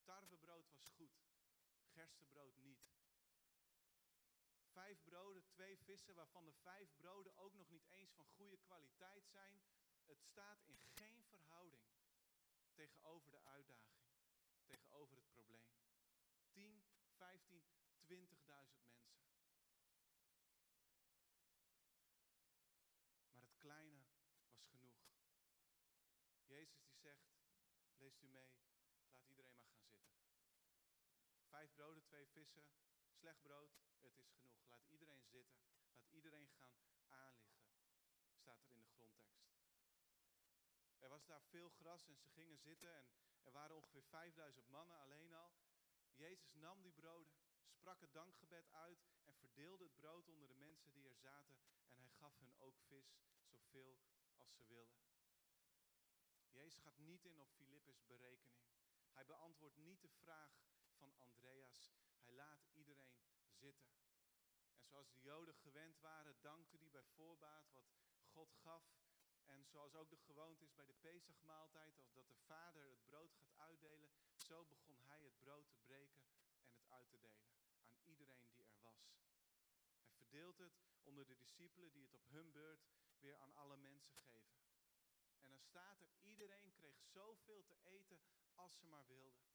Tarwebrood 0.04 0.70
was 0.70 0.90
goed. 0.90 1.22
Gerstebrood 1.88 2.58
niet. 2.58 2.88
Vijf 4.72 5.04
broden, 5.04 5.46
twee 5.48 5.78
vissen, 5.78 6.16
waarvan 6.16 6.46
de 6.46 6.54
vijf 6.54 6.96
broden 6.96 7.36
ook 7.36 7.54
nog 7.54 7.70
niet 7.70 7.88
eens 7.88 8.12
van 8.14 8.26
goede 8.26 8.58
kwaliteit 8.58 9.28
zijn. 9.28 9.62
Het 10.06 10.22
staat 10.24 10.64
in 10.64 10.80
geen 10.80 11.24
verhouding 11.24 11.90
tegenover 12.74 13.32
de 13.32 13.42
uitdaging, 13.44 14.08
tegenover 14.66 15.18
het 15.18 15.30
probleem. 15.30 15.72
10, 16.52 16.84
15, 17.18 17.64
20.000 18.06 18.80
mensen. 18.86 19.20
Maar 23.32 23.44
het 23.44 23.58
kleine 23.58 24.04
was 24.48 24.66
genoeg. 24.70 25.00
Jezus 26.46 26.84
die 26.84 26.98
zegt, 26.98 27.30
leest 28.10 28.24
u 28.24 28.28
mee, 28.28 28.54
laat 29.08 29.24
iedereen 29.26 29.56
maar 29.56 29.68
gaan 29.68 29.92
zitten. 29.94 30.18
Vijf 31.50 31.74
broden, 31.74 32.04
twee 32.04 32.28
vissen, 32.28 32.66
slecht 33.12 33.42
brood, 33.42 33.72
het 33.72 33.86
is 33.86 33.98
genoeg. 33.98 34.28
Laat 34.68 34.86
iedereen 34.86 35.24
zitten. 35.24 35.60
Laat 35.92 36.12
iedereen 36.12 36.50
gaan 36.50 36.82
aanliggen, 37.10 37.68
staat 38.34 38.64
er 38.64 38.72
in 38.72 38.80
de 38.80 38.88
grondtekst. 38.88 39.48
Er 41.00 41.10
was 41.10 41.26
daar 41.26 41.42
veel 41.42 41.70
gras 41.70 42.08
en 42.08 42.18
ze 42.18 42.30
gingen 42.30 42.58
zitten 42.58 42.94
en 42.96 43.10
er 43.42 43.52
waren 43.52 43.76
ongeveer 43.76 44.04
5000 44.04 44.70
mannen 44.70 44.98
alleen 44.98 45.34
al. 45.34 45.54
Jezus 46.16 46.54
nam 46.54 46.82
die 46.82 46.94
broden, 46.94 47.38
sprak 47.68 48.02
het 48.02 48.14
dankgebed 48.14 48.72
uit 48.72 49.06
en 49.26 49.36
verdeelde 49.36 49.84
het 49.84 49.96
brood 49.96 50.28
onder 50.28 50.48
de 50.48 50.56
mensen 50.56 50.92
die 50.92 51.10
er 51.10 51.16
zaten. 51.16 51.58
En 51.92 52.00
hij 52.00 52.10
gaf 52.10 52.40
hun 52.40 52.56
ook 52.58 52.80
vis, 52.80 53.20
zoveel 53.46 54.00
als 54.38 54.56
ze 54.56 54.64
wilden. 54.64 55.09
Jezus 56.60 56.80
gaat 56.80 56.98
niet 56.98 57.26
in 57.26 57.40
op 57.42 57.50
Filippus' 57.52 58.06
berekening. 58.06 58.64
Hij 59.12 59.26
beantwoordt 59.26 59.78
niet 59.78 60.02
de 60.02 60.10
vraag 60.10 60.52
van 60.98 61.18
Andreas. 61.18 61.92
Hij 62.22 62.34
laat 62.34 62.66
iedereen 62.74 63.24
zitten. 63.50 63.90
En 64.78 64.88
zoals 64.88 65.10
de 65.12 65.20
Joden 65.22 65.56
gewend 65.56 66.00
waren, 66.00 66.42
dankte 66.42 66.78
hij 66.78 66.90
bij 66.90 67.04
voorbaat 67.04 67.72
wat 67.72 67.86
God 68.32 68.54
gaf. 68.54 68.84
En 69.46 69.66
zoals 69.66 69.96
ook 69.96 70.10
de 70.10 70.18
gewoonte 70.18 70.64
is 70.64 70.74
bij 70.74 70.86
de 70.86 70.94
Pesachmaaltijd, 70.94 71.98
als 71.98 72.12
dat 72.12 72.28
de 72.28 72.36
vader 72.36 72.90
het 72.90 73.06
brood 73.06 73.34
gaat 73.34 73.56
uitdelen, 73.56 74.10
zo 74.36 74.66
begon 74.66 75.04
hij 75.04 75.22
het 75.22 75.40
brood 75.40 75.70
te 75.70 75.78
breken 75.78 76.24
en 76.62 76.72
het 76.72 76.88
uit 76.88 77.10
te 77.10 77.20
delen 77.20 77.54
aan 77.82 78.02
iedereen 78.04 78.50
die 78.52 78.66
er 78.66 78.80
was. 78.80 79.18
Hij 80.00 80.14
verdeelt 80.14 80.58
het 80.58 80.80
onder 81.04 81.28
de 81.28 81.38
discipelen 81.38 81.92
die 81.92 82.04
het 82.04 82.14
op 82.14 82.28
hun 82.30 82.52
beurt 82.52 82.88
weer 83.20 83.38
aan 83.38 83.54
alle 83.54 83.78
mensen 83.78 84.16
geven. 84.16 84.59
En 85.50 85.56
dan 85.56 85.64
staat 85.64 86.02
er, 86.02 86.10
iedereen 86.22 86.72
kreeg 86.72 87.00
zoveel 87.00 87.66
te 87.66 87.78
eten 87.84 88.22
als 88.56 88.78
ze 88.78 88.86
maar 88.86 89.08
wilden. 89.08 89.48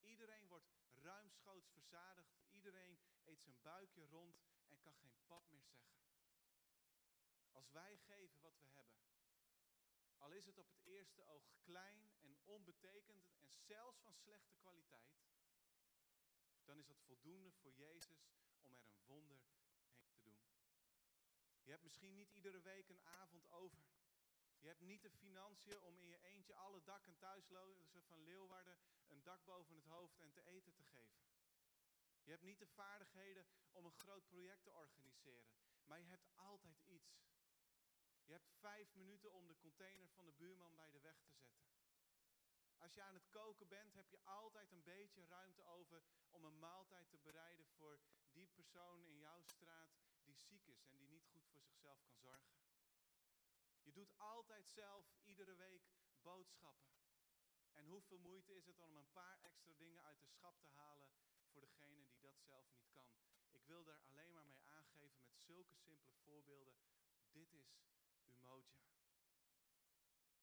Iedereen 0.00 0.48
wordt 0.48 0.70
ruimschoots 0.92 1.68
verzadigd. 1.70 2.36
Iedereen 2.50 2.98
eet 3.24 3.42
zijn 3.42 3.60
buikje 3.62 4.04
rond 4.04 4.42
en 4.68 4.80
kan 4.80 4.94
geen 4.94 5.16
pap 5.26 5.50
meer 5.50 5.66
zeggen. 5.66 5.98
Als 7.50 7.70
wij 7.70 7.98
geven 7.98 8.40
wat 8.40 8.58
we 8.58 8.66
hebben, 8.66 8.98
al 10.16 10.32
is 10.32 10.46
het 10.46 10.58
op 10.58 10.68
het 10.68 10.80
eerste 10.82 11.24
oog 11.24 11.50
klein 11.60 12.12
en 12.20 12.38
onbetekend 12.44 13.30
en 13.38 13.50
zelfs 13.50 14.00
van 14.00 14.14
slechte 14.14 14.54
kwaliteit, 14.54 15.26
dan 16.64 16.78
is 16.78 16.86
dat 16.86 17.02
voldoende 17.02 17.52
voor 17.52 17.72
Jezus 17.72 18.30
om 18.60 18.74
er 18.74 18.84
een 18.84 19.02
wonder 19.06 19.40
heen 20.20 20.38
te 20.40 20.50
doen. 20.50 20.68
Je 21.62 21.70
hebt 21.70 21.82
misschien 21.82 22.14
niet 22.14 22.30
iedere 22.30 22.60
week 22.60 22.88
een 22.88 23.02
avond 23.02 23.50
over. 23.50 23.84
Je 24.60 24.66
hebt 24.68 24.80
niet 24.80 25.02
de 25.02 25.10
financiën 25.10 25.80
om 25.80 25.98
in 25.98 26.08
je 26.08 26.20
eentje 26.22 26.54
alle 26.54 26.82
dak- 26.82 27.06
en 27.06 27.18
thuislozen 27.18 28.02
van 28.02 28.22
Leeuwarden 28.22 28.78
een 29.06 29.22
dak 29.22 29.44
boven 29.44 29.74
het 29.74 29.84
hoofd 29.84 30.18
en 30.18 30.32
te 30.32 30.42
eten 30.44 30.74
te 30.74 30.82
geven. 30.82 31.20
Je 32.22 32.30
hebt 32.30 32.42
niet 32.42 32.58
de 32.58 32.66
vaardigheden 32.66 33.46
om 33.72 33.84
een 33.84 33.92
groot 33.92 34.26
project 34.26 34.62
te 34.62 34.72
organiseren, 34.72 35.54
maar 35.84 36.00
je 36.00 36.06
hebt 36.06 36.28
altijd 36.36 36.80
iets. 36.86 37.26
Je 38.24 38.32
hebt 38.32 38.50
vijf 38.50 38.94
minuten 38.94 39.32
om 39.32 39.46
de 39.46 39.56
container 39.56 40.08
van 40.08 40.24
de 40.24 40.32
buurman 40.32 40.74
bij 40.74 40.90
de 40.90 41.00
weg 41.00 41.20
te 41.20 41.32
zetten. 41.32 41.66
Als 42.76 42.94
je 42.94 43.02
aan 43.02 43.14
het 43.14 43.28
koken 43.30 43.68
bent, 43.68 43.94
heb 43.94 44.08
je 44.10 44.24
altijd 44.24 44.70
een 44.72 44.82
beetje 44.82 45.26
ruimte 45.26 45.62
over 45.62 46.04
om 46.30 46.44
een 46.44 46.58
maaltijd 46.58 47.10
te 47.10 47.18
bereiden 47.18 47.66
voor 47.66 48.00
die 48.32 48.48
persoon 48.48 49.04
in 49.04 49.18
jouw 49.18 49.42
straat 49.42 49.98
die 50.22 50.36
ziek 50.36 50.66
is 50.66 50.84
en 50.84 50.98
die 50.98 51.08
niet 51.08 51.26
goed 51.26 51.46
voor 51.46 51.62
zichzelf 51.62 52.02
kan 52.02 52.16
zorgen. 52.18 52.67
Doet 53.98 54.16
altijd 54.16 54.68
zelf 54.68 55.16
iedere 55.24 55.54
week 55.54 55.82
boodschappen. 56.22 56.90
En 57.72 57.84
hoeveel 57.84 58.18
moeite 58.18 58.54
is 58.54 58.66
het 58.66 58.80
om 58.80 58.96
een 58.96 59.12
paar 59.12 59.38
extra 59.42 59.72
dingen 59.72 60.02
uit 60.02 60.20
de 60.20 60.26
schap 60.26 60.60
te 60.60 60.66
halen 60.66 61.10
voor 61.46 61.60
degene 61.60 62.08
die 62.08 62.20
dat 62.20 62.38
zelf 62.40 62.70
niet 62.70 62.88
kan? 62.90 63.12
Ik 63.50 63.64
wil 63.64 63.84
daar 63.84 64.00
alleen 64.00 64.32
maar 64.32 64.44
mee 64.44 64.62
aangeven 64.62 65.22
met 65.22 65.38
zulke 65.38 65.74
simpele 65.74 66.12
voorbeelden. 66.12 66.74
Dit 67.30 67.52
is 67.52 67.80
Umoja. 68.24 68.80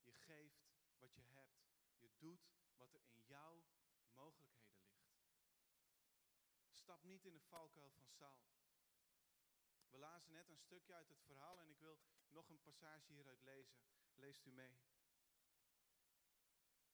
Je 0.01 0.13
geeft 0.13 0.65
wat 0.97 1.15
je 1.15 1.23
hebt. 1.23 1.65
Je 1.97 2.17
doet 2.17 2.49
wat 2.75 2.93
er 2.93 3.03
in 3.07 3.23
jouw 3.25 3.65
mogelijkheden 4.13 4.85
ligt. 4.85 5.15
Stap 6.69 7.03
niet 7.03 7.25
in 7.25 7.33
de 7.33 7.41
valkuil 7.41 7.91
van 7.91 8.07
Saul. 8.07 8.43
We 9.95 10.01
lazen 10.01 10.33
net 10.33 10.49
een 10.49 10.57
stukje 10.57 10.93
uit 10.93 11.09
het 11.09 11.21
verhaal 11.21 11.59
en 11.61 11.69
ik 11.69 11.79
wil 11.79 11.99
nog 12.29 12.49
een 12.49 12.61
passage 12.61 13.13
hieruit 13.13 13.41
lezen. 13.41 13.79
Leest 14.15 14.45
u 14.45 14.51
mee. 14.51 14.77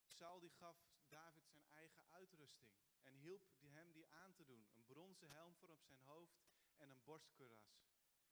Saul 0.07 0.39
die 0.39 0.49
gaf 0.49 0.77
David 1.09 1.49
zijn 1.49 1.67
eigen 1.67 2.03
uitrusting 2.09 2.71
en 3.01 3.15
hielp 3.15 3.47
hem 3.59 3.91
die 3.91 4.07
aan 4.07 4.33
te 4.33 4.45
doen. 4.45 4.67
Een 4.73 4.85
bronzen 4.85 5.31
helm 5.31 5.55
voor 5.55 5.69
op 5.69 5.81
zijn 5.81 5.99
hoofd 6.01 6.41
en 6.77 6.89
een 6.89 7.03
borstkuras. 7.03 7.81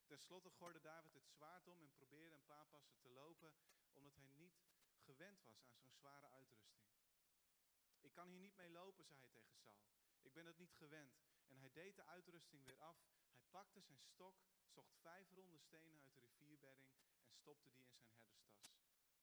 Ten 0.06 0.20
slotte 0.20 0.50
gorde 0.50 0.82
David 0.82 1.14
het 1.14 1.28
zwaard 1.28 1.68
om 1.68 1.82
en 1.82 1.92
probeerde 1.92 2.36
een 2.36 2.46
paar 2.46 2.66
passen 2.66 3.00
te 3.00 3.10
lopen, 3.10 3.54
omdat 3.92 4.16
hij 4.16 4.28
niet 4.28 4.62
gewend 4.98 5.44
was 5.44 5.64
aan 5.64 5.78
zo'n 5.78 5.94
zware 5.94 6.28
uitrusting. 6.28 6.88
Ik 8.00 8.12
kan 8.12 8.30
hier 8.30 8.40
niet 8.40 8.56
mee 8.56 8.70
lopen, 8.70 9.06
zei 9.06 9.20
hij 9.20 9.30
tegen 9.30 9.56
Saul. 9.56 9.84
Ik 10.22 10.34
ben 10.34 10.46
het 10.46 10.58
niet 10.58 10.74
gewend. 10.74 11.20
En 11.48 11.60
hij 11.60 11.72
deed 11.72 11.96
de 11.96 12.06
uitrusting 12.06 12.66
weer 12.66 12.80
af. 12.80 12.98
Pakte 13.52 13.82
zijn 13.82 14.00
stok, 14.00 14.36
zocht 14.68 14.96
vijf 14.96 15.32
ronde 15.32 15.58
stenen 15.58 16.02
uit 16.02 16.14
de 16.14 16.20
rivierbedding 16.20 16.90
en 17.24 17.34
stopte 17.34 17.72
die 17.72 17.86
in 17.86 17.98
zijn 17.98 18.12
herderstas. 18.12 18.80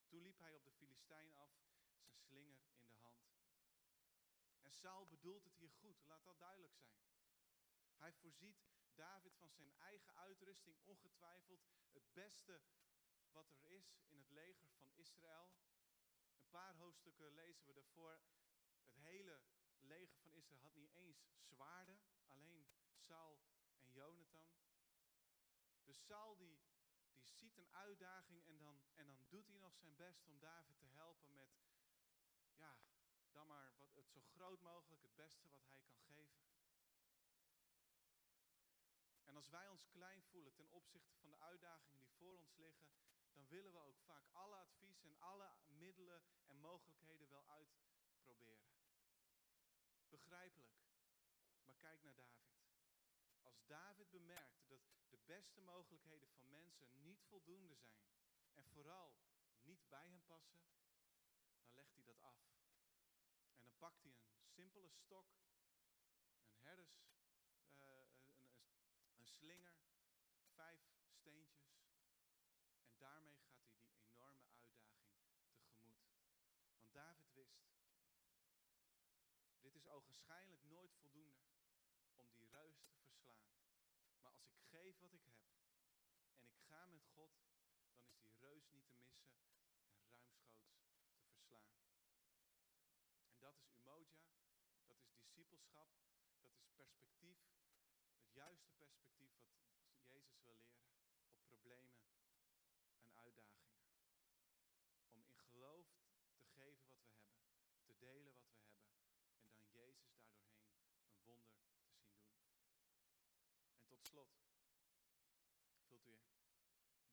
Toen 0.06 0.22
liep 0.22 0.38
hij 0.38 0.54
op 0.54 0.64
de 0.64 0.72
Filistijn 0.72 1.32
af, 1.32 1.50
zijn 1.98 2.16
slinger 2.16 2.60
in 2.74 2.88
de 2.88 2.94
hand. 2.94 3.26
En 4.60 4.72
Saul 4.72 5.06
bedoelt 5.06 5.44
het 5.44 5.56
hier 5.56 5.70
goed, 5.70 6.04
laat 6.04 6.24
dat 6.24 6.38
duidelijk 6.38 6.74
zijn. 6.74 6.96
Hij 7.96 8.12
voorziet 8.12 8.64
David 8.94 9.36
van 9.36 9.52
zijn 9.52 9.72
eigen 9.72 10.14
uitrusting, 10.14 10.78
ongetwijfeld 10.84 11.66
het 11.92 12.12
beste 12.12 12.62
wat 13.30 13.50
er 13.50 13.64
is 13.64 13.98
in 14.08 14.18
het 14.18 14.30
leger 14.30 14.68
van 14.70 14.92
Israël. 14.92 15.50
Een 16.38 16.50
paar 16.50 16.74
hoofdstukken 16.74 17.32
lezen 17.32 17.66
we 17.66 17.72
daarvoor. 17.72 18.20
Het 18.80 18.96
hele 18.96 19.40
leger 19.78 20.16
van 20.16 20.32
Israël 20.32 20.60
had 20.60 20.74
niet 20.74 20.92
eens 20.92 21.26
zwaarden, 21.40 22.00
alleen 22.26 22.66
Saul 22.94 23.40
Jonathan. 23.96 24.48
Dus 25.84 26.06
Saul 26.06 26.36
die, 26.36 26.60
die 27.12 27.24
ziet 27.24 27.56
een 27.56 27.70
uitdaging 27.70 28.44
en 28.44 28.58
dan, 28.58 28.82
en 28.94 29.06
dan 29.06 29.18
doet 29.28 29.46
hij 29.46 29.58
nog 29.58 29.76
zijn 29.76 29.96
best 29.96 30.24
om 30.24 30.38
David 30.38 30.78
te 30.78 30.86
helpen 30.86 31.34
met, 31.34 31.48
ja, 32.54 32.76
dan 33.32 33.46
maar 33.46 33.74
wat, 33.78 33.94
het 33.94 34.10
zo 34.10 34.20
groot 34.20 34.60
mogelijk, 34.60 35.02
het 35.02 35.14
beste 35.14 35.48
wat 35.48 35.64
hij 35.66 35.80
kan 35.80 36.00
geven. 36.00 36.44
En 39.24 39.36
als 39.36 39.48
wij 39.48 39.68
ons 39.68 39.88
klein 39.88 40.22
voelen 40.22 40.54
ten 40.54 40.70
opzichte 40.70 41.14
van 41.14 41.30
de 41.30 41.38
uitdagingen 41.38 41.98
die 41.98 42.10
voor 42.10 42.38
ons 42.38 42.56
liggen, 42.56 42.88
dan 43.32 43.48
willen 43.48 43.72
we 43.72 43.78
ook 43.78 44.00
vaak 44.00 44.28
alle 44.32 44.56
advies 44.56 45.02
en 45.02 45.16
alle 45.18 45.52
middelen 45.66 46.22
en 46.46 46.58
mogelijkheden 46.58 47.28
wel 47.28 47.46
uitproberen. 47.46 48.70
Begrijpelijk. 50.08 50.74
Maar 51.64 51.76
kijk 51.76 52.02
naar 52.02 52.14
David. 52.14 52.55
Als 53.46 53.66
David 53.66 54.10
bemerkt 54.10 54.68
dat 54.68 54.80
de 55.08 55.18
beste 55.18 55.60
mogelijkheden 55.60 56.30
van 56.30 56.50
mensen 56.50 57.02
niet 57.02 57.24
voldoende 57.28 57.74
zijn 57.74 58.08
en 58.52 58.66
vooral 58.66 59.16
niet 59.60 59.88
bij 59.88 60.08
hem 60.08 60.22
passen, 60.26 60.60
dan 61.62 61.74
legt 61.74 61.96
hij 61.96 62.04
dat 62.04 62.20
af. 62.20 62.38
En 63.54 63.62
dan 63.62 63.76
pakt 63.78 64.02
hij 64.02 64.12
een 64.12 64.46
simpele 64.46 64.90
stok, 64.90 65.28
een 66.48 66.58
herders, 66.58 67.14
uh, 67.78 67.86
een, 68.20 68.36
een, 68.38 68.54
een 69.16 69.26
slinger, 69.26 69.76
vijf 70.54 70.80
steentjes. 71.08 71.84
En 72.86 72.98
daarmee 72.98 73.34
gaat 73.34 73.62
hij 73.62 73.76
die 73.76 74.00
enorme 74.00 74.42
uitdaging 74.42 75.06
tegemoet. 75.54 76.06
Want 76.78 76.92
David 76.92 77.32
wist, 77.32 77.66
dit 79.60 79.74
is 79.74 79.88
ogenschijnlijk 79.88 80.62
nooit 80.64 80.94
voldoende 80.94 81.44
om 82.16 82.32
die 82.32 82.48
reus 82.48 82.78
te 82.80 82.90
verslaan. 82.90 83.46
Maar 84.20 84.32
als 84.32 84.52
ik 84.52 84.68
wat 84.94 85.12
ik 85.12 85.24
heb 85.24 85.42
en 86.38 86.48
ik 86.48 86.60
ga 86.68 86.86
met 86.86 87.06
God, 87.14 87.30
dan 87.90 88.06
is 88.06 88.18
die 88.20 88.36
reus 88.38 88.68
niet 88.70 88.88
te 88.88 88.96
missen 88.98 89.42
en 89.42 90.44
ruimschoots 90.44 91.14
te 91.14 91.26
verslaan. 91.28 91.80
En 93.28 93.40
dat 93.40 93.56
is 93.58 93.70
umoja, 93.70 94.22
dat 94.86 94.98
is 95.00 95.14
discipelschap, 95.14 95.90
dat 96.40 96.52
is 96.56 96.68
perspectief, 96.74 97.38
het 98.16 98.32
juiste 98.32 98.70
perspectief 98.70 99.32
wat 99.86 100.04
Jezus 100.04 100.42
wil 100.44 100.56
leren 100.56 100.94
op 101.28 101.44
problemen 101.44 102.05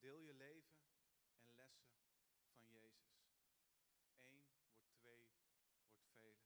Deel 0.04 0.20
je 0.20 0.34
leven 0.34 0.78
en 1.40 1.56
lessen 1.56 1.94
van 2.54 2.70
Jezus. 2.72 3.22
Eén 4.16 4.46
wordt 4.72 4.94
twee, 4.96 5.32
wordt 5.92 6.12
vele. 6.16 6.46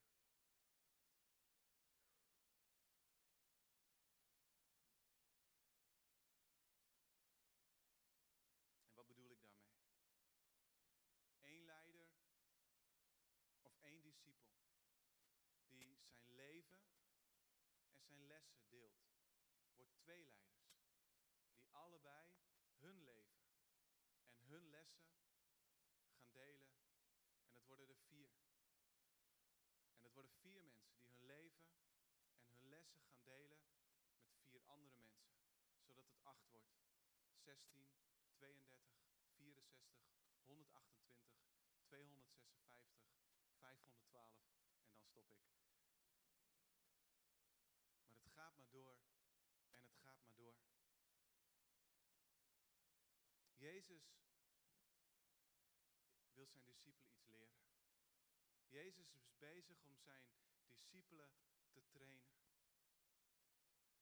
En 8.86 8.94
wat 8.94 9.06
bedoel 9.06 9.30
ik 9.30 9.42
daarmee? 9.42 9.80
Eén 11.40 11.64
leider 11.64 12.08
of 13.60 13.76
één 13.80 14.02
discipel 14.02 14.56
die 15.68 15.98
zijn 16.06 16.34
leven 16.34 16.82
en 17.90 18.04
zijn 18.06 18.26
lessen 18.26 18.68
deelt, 18.68 19.08
wordt 19.74 19.96
twee 19.96 20.24
leiders 20.24 20.76
die 21.54 21.68
allebei 21.70 22.36
hun 22.78 23.02
leven 23.02 23.17
gaan 26.12 26.30
delen. 26.32 26.68
En 27.46 27.54
het 27.54 27.66
worden 27.66 27.88
er 27.88 27.96
vier. 27.96 28.30
En 29.96 30.02
het 30.02 30.12
worden 30.12 30.32
vier 30.32 30.62
mensen 30.62 30.96
die 30.96 31.08
hun 31.08 31.24
leven 31.24 31.66
en 32.44 32.54
hun 32.54 32.68
lessen 32.68 32.98
gaan 32.98 33.22
delen 33.22 33.60
met 34.22 34.36
vier 34.40 34.62
andere 34.64 34.96
mensen, 34.96 35.36
zodat 35.80 36.06
het 36.06 36.22
acht 36.22 36.48
wordt. 36.50 36.76
16, 37.36 37.88
32, 38.34 38.90
64, 39.36 39.98
128, 40.44 41.28
256, 41.84 42.98
512 43.58 44.32
en 44.82 44.90
dan 44.90 45.02
stop 45.02 45.30
ik. 45.30 45.40
Maar 48.12 48.22
het 48.22 48.32
gaat 48.32 48.56
maar 48.56 48.70
door 48.70 48.98
en 49.70 49.82
het 49.82 49.94
gaat 49.96 50.20
maar 50.20 50.34
door. 50.34 50.56
Jezus 53.56 54.27
zijn 56.48 56.64
discipelen 56.64 57.10
iets 57.10 57.26
leren. 57.26 57.60
Jezus 58.66 59.12
is 59.12 59.38
bezig 59.38 59.82
om 59.82 59.98
zijn 59.98 60.32
discipelen 60.66 61.32
te 61.70 61.84
trainen. 61.86 62.36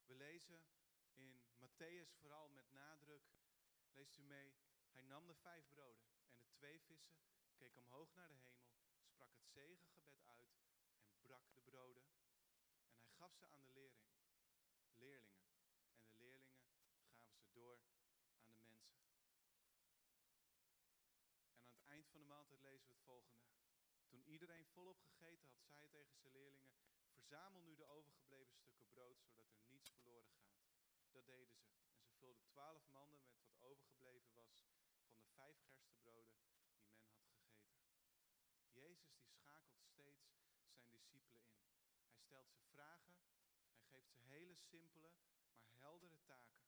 We 0.05 0.15
lezen 0.15 0.65
in 1.13 1.43
Matthäus 1.59 2.13
vooral 2.19 2.49
met 2.49 2.71
nadruk, 2.71 3.23
leest 3.91 4.17
u 4.17 4.21
mee, 4.21 4.55
hij 4.91 5.01
nam 5.01 5.27
de 5.27 5.35
vijf 5.35 5.69
broden 5.69 6.09
en 6.31 6.41
de 6.41 6.51
twee 6.51 6.81
vissen, 6.81 7.19
keek 7.55 7.77
omhoog 7.77 8.13
naar 8.13 8.27
de 8.27 8.35
hemel, 8.35 8.75
sprak 9.03 9.33
het 9.33 9.47
zegengebed 9.47 10.21
uit 10.23 10.57
en 11.07 11.21
brak 11.21 11.53
de 11.53 11.61
broden. 11.61 12.03
En 12.91 13.01
hij 13.01 13.11
gaf 13.11 13.33
ze 13.33 13.45
aan 13.45 13.59
de 13.59 13.67
leerling, 13.67 14.11
leerlingen. 14.93 15.45
En 15.95 16.05
de 16.05 16.15
leerlingen 16.15 16.63
gaven 17.07 17.37
ze 17.37 17.51
door 17.51 17.79
aan 18.37 18.51
de 18.51 18.57
mensen. 18.57 19.01
En 21.51 21.63
aan 21.63 21.71
het 21.71 21.81
eind 21.83 22.07
van 22.07 22.19
de 22.19 22.25
maaltijd 22.25 22.56
lezen 22.69 22.87
we 22.87 22.93
het 22.93 23.03
volgende. 23.03 23.45
Toen 24.07 24.23
iedereen 24.23 24.67
volop 24.67 24.99
gegeten 25.01 25.47
had, 25.49 25.63
zei 25.65 25.79
hij 25.79 25.89
tegen 25.89 26.17
zijn 26.17 26.31
leerlingen, 26.31 26.71
verzamel 27.11 27.61
nu 27.61 27.75
de 27.75 27.85
overgebleven 27.85 28.55
stukken 28.55 28.87
brood, 28.87 29.21
zodat 29.23 29.51
er 29.51 29.61
niets 29.67 29.89
verloren 29.89 30.31
gaat. 30.31 30.59
Dat 31.11 31.25
deden 31.25 31.55
ze. 31.55 31.67
En 31.91 32.01
ze 32.01 32.11
vulden 32.11 32.45
twaalf 32.45 32.87
manden 32.87 33.21
met 33.23 33.39
wat 33.39 33.57
overgebleven 33.59 34.33
was 34.33 34.65
van 35.07 35.19
de 35.19 35.27
vijf 35.27 35.57
gerstebroden 35.67 36.35
die 36.35 36.47
men 36.47 36.61
had 36.61 36.79
gegeten. 36.79 37.35
Jezus 38.71 39.15
die 39.17 39.29
schakelt 39.29 39.83
steeds 39.83 40.25
zijn 40.25 40.43
discipelen 40.59 41.09
in. 41.11 41.25
Hij 42.05 42.17
stelt 42.17 42.51
ze 42.51 42.61
vragen, 42.61 43.15
hij 43.71 43.83
geeft 43.83 44.09
ze 44.09 44.17
hele 44.17 44.55
simpele, 44.55 45.11
maar 45.61 45.77
heldere 45.79 46.19
taken. 46.23 46.65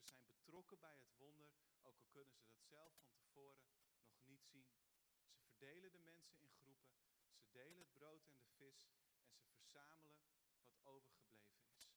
Ze 0.00 0.06
zijn 0.06 0.26
betrokken 0.26 0.78
bij 0.78 0.98
het 0.98 1.12
wonder, 1.16 1.50
ook 1.80 1.98
al 1.98 2.06
kunnen 2.10 2.34
ze 2.34 2.44
dat 2.46 2.62
zelf 2.62 2.92
van 3.00 3.14
tevoren 3.14 3.64
nog 4.04 4.24
niet 4.24 4.44
zien. 4.44 4.93
Ze 5.64 5.70
verdelen 5.70 5.92
de 5.92 6.10
mensen 6.12 6.38
in 6.40 6.50
groepen, 6.62 6.96
ze 7.36 7.50
delen 7.52 7.78
het 7.78 7.92
brood 7.92 8.26
en 8.26 8.38
de 8.38 8.48
vis 8.56 8.86
en 9.28 9.38
ze 9.38 9.52
verzamelen 9.54 10.16
wat 10.64 10.82
overgebleven 10.82 11.64
is. 11.76 11.88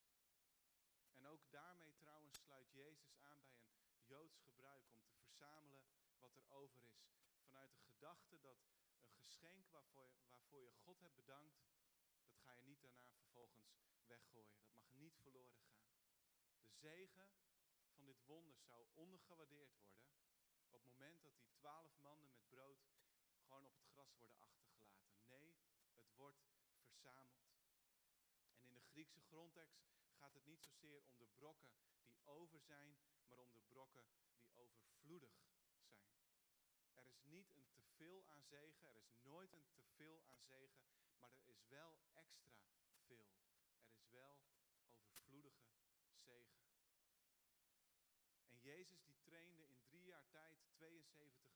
En 1.11 1.25
ook 1.25 1.51
daarmee 1.51 1.93
trouwens 1.95 2.39
sluit 2.39 2.71
Jezus 2.71 3.15
aan 3.19 3.43
bij 3.79 3.91
een 3.91 4.05
Joods 4.05 4.39
gebruik 4.39 4.83
om 4.91 5.05
te 5.05 5.15
verzamelen 5.15 5.83
wat 6.19 6.37
er 6.37 6.49
over 6.49 6.83
is. 6.83 7.09
Vanuit 7.43 7.73
de 7.73 7.79
gedachte 7.79 8.39
dat 8.39 8.57
een 9.05 9.17
geschenk 9.23 9.69
waarvoor 9.69 10.09
je, 10.09 10.21
waarvoor 10.29 10.63
je 10.63 10.71
God 10.71 10.99
hebt 10.99 11.15
bedankt, 11.15 11.57
dat 12.25 12.37
ga 12.39 12.53
je 12.53 12.63
niet 12.63 12.81
daarna 12.81 13.11
vervolgens 13.11 13.73
weggooien. 14.05 14.57
Dat 14.59 14.71
mag 14.71 14.93
niet 14.93 15.17
verloren 15.17 15.59
gaan. 15.59 15.89
De 16.61 16.73
zegen 16.73 17.29
van 17.93 18.05
dit 18.05 18.23
wonder 18.25 18.61
zou 18.61 18.87
ondergewaardeerd 18.93 19.75
worden 19.75 20.05
op 20.59 20.71
het 20.71 20.83
moment 20.83 21.23
dat 21.23 21.37
die 21.37 21.49
twaalf 21.53 21.97
mannen 21.97 22.29
met 22.29 22.49
brood 22.49 22.96
gewoon 23.47 23.65
op 23.65 23.75
het 23.75 23.85
gras 23.85 24.13
worden 24.15 24.39
achtergelaten. 24.39 25.07
Nee, 25.27 25.55
het 25.93 26.13
wordt 26.15 26.45
verzameld. 26.83 27.55
En 28.57 28.63
in 28.63 28.73
de 28.73 28.81
Griekse 28.81 29.21
grondtekst 29.21 29.85
gaat 30.19 30.33
het 30.33 30.45
niet 30.45 30.63
zozeer 30.63 31.03
om 31.03 31.17
de 31.17 31.27
brokken 31.27 31.71
die 32.05 32.25
over 32.25 32.61
zijn, 32.61 32.97
maar 33.27 33.39
om 33.39 33.53
de 33.53 33.61
brokken 33.61 34.05
die 34.37 34.51
overvloedig 34.55 35.35
zijn. 35.35 35.65
Er 36.95 37.07
is 37.07 37.23
niet 37.23 37.51
een 37.51 37.67
teveel 37.69 38.27
aan 38.27 38.43
zegen, 38.43 38.87
er 38.87 38.95
is 38.95 39.17
nooit 39.21 39.53
een 39.53 39.67
teveel 39.71 40.23
aan 40.23 40.41
zegen, 40.41 40.87
maar 41.19 41.31
er 41.31 41.47
is 41.47 41.67
wel 41.67 41.99
extra 42.13 42.59
veel. 43.05 43.31
Er 43.79 43.93
is 43.93 44.09
wel 44.09 44.41
overvloedige 44.85 45.67
zegen. 46.15 46.59
En 48.47 48.59
Jezus 48.59 49.03
die 49.03 49.19
trainde 49.21 49.67
in 49.67 49.81
drie 49.83 50.03
jaar 50.03 50.27
tijd 50.29 50.59
72 50.73 51.15
leiders. 51.15 51.46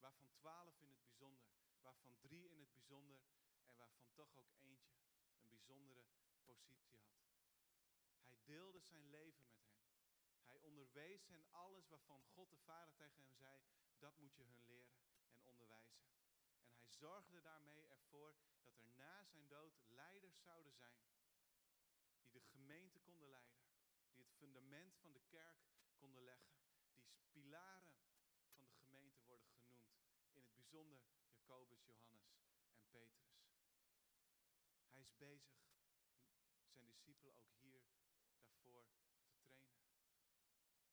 Waarvan 0.00 0.30
12 0.32 0.80
in 0.80 0.88
het 0.88 1.02
bijzonder, 1.02 1.46
waarvan 1.80 2.18
drie 2.20 2.50
in 2.50 2.60
het 2.60 2.72
bijzonder 2.72 3.20
en 3.64 3.76
waarvan 3.76 4.12
toch 4.12 4.36
ook 4.36 4.52
eentje 4.52 4.94
een 5.40 5.48
bijzondere 5.48 6.04
positie 6.44 6.98
had. 6.98 7.20
Hij 8.22 8.36
deelde 8.44 8.80
zijn 8.80 9.08
leven 9.08 9.46
met 9.46 9.62
hen. 9.62 9.80
Hij 10.44 10.60
onderwees 10.60 11.26
hen 11.26 11.46
alles 11.50 11.88
waarvan 11.88 12.24
God 12.24 12.50
de 12.50 12.58
Vader 12.58 12.94
tegen 12.94 13.22
hem 13.22 13.34
zei, 13.34 13.62
dat 13.98 14.18
moet 14.18 14.34
je 14.34 14.42
hun 14.42 14.64
leren 14.64 14.96
en 15.30 15.40
onderwijzen. 15.42 16.04
En 16.68 16.76
hij 16.76 16.88
zorgde 16.88 17.40
daarmee 17.40 17.86
ervoor 17.86 18.36
dat 18.62 18.78
er 18.78 18.86
na 18.86 19.24
zijn 19.24 19.48
dood 19.48 19.80
leiders 19.88 20.40
zouden 20.42 20.72
zijn. 20.72 21.02
Die 22.22 22.32
de 22.32 22.40
gemeente 22.40 23.00
konden 23.00 23.28
leiden. 23.28 23.62
Die 24.12 24.24
het 24.24 24.32
fundament 24.32 24.96
van 24.96 25.12
de 25.12 25.20
kerk 25.28 25.58
konden 25.96 26.22
leggen. 26.22 26.54
Die 27.14 27.24
pilaren 27.32 27.96
van 28.50 28.64
de 28.64 28.72
gemeente 28.72 29.20
worden 29.22 29.46
genoemd. 29.46 29.90
Bijzonder 30.70 31.00
Jacobus, 31.26 31.84
Johannes 31.84 32.36
en 32.74 32.84
Petrus. 32.90 33.40
Hij 34.90 35.02
is 35.02 35.16
bezig 35.16 35.56
zijn 36.72 36.86
discipelen 36.86 37.34
ook 37.36 37.54
hier 37.60 37.82
daarvoor 38.38 38.84
te 38.86 39.00
trainen. 39.10 39.72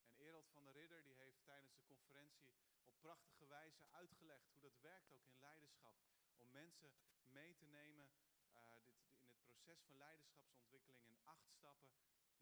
En 0.08 0.20
Erald 0.20 0.50
van 0.50 0.64
der 0.64 0.74
Ridder 0.74 1.04
die 1.04 1.16
heeft 1.16 1.44
tijdens 1.44 1.74
de 1.74 1.84
conferentie 1.84 2.56
op 2.84 3.00
prachtige 3.00 3.46
wijze 3.46 3.88
uitgelegd 3.92 4.50
hoe 4.52 4.62
dat 4.62 4.80
werkt 4.80 5.12
ook 5.12 5.26
in 5.26 5.40
leiderschap. 5.40 5.96
Om 6.36 6.52
mensen 6.52 6.94
mee 7.26 7.56
te 7.56 7.66
nemen 7.66 8.10
uh, 8.52 8.84
dit, 8.84 8.98
in 9.30 9.32
het 9.32 9.46
proces 9.46 9.82
van 9.82 9.98
leiderschapsontwikkeling 9.98 11.08
in 11.08 11.20
acht 11.24 11.50
stappen. 11.50 11.90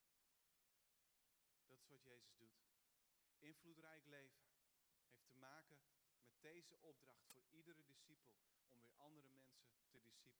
Dat 1.57 1.77
is 1.77 1.80
wat 1.91 2.03
Jezus 2.03 2.35
doet. 2.37 2.59
Invloedrijk 3.37 4.05
leven 4.05 4.43
heeft 4.43 5.27
te 5.27 5.37
maken 5.37 5.79
met 6.23 6.41
deze 6.41 6.77
opdracht 6.79 7.27
voor 7.31 7.43
iedere 7.49 7.83
discipel 7.85 8.39
om 8.69 8.79
weer 8.79 8.93
andere 8.97 9.29
mensen 9.29 9.67
te 9.89 9.99
discipelen. 9.99 10.35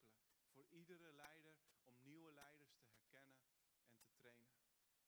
Voor 0.53 0.65
iedere 0.69 1.11
leider 1.11 1.55
om 1.83 2.03
nieuwe 2.03 2.31
leiders 2.31 2.73
te 2.75 2.87
herkennen 2.87 3.39
en 3.85 3.99
te 3.99 4.11
trainen. 4.13 4.59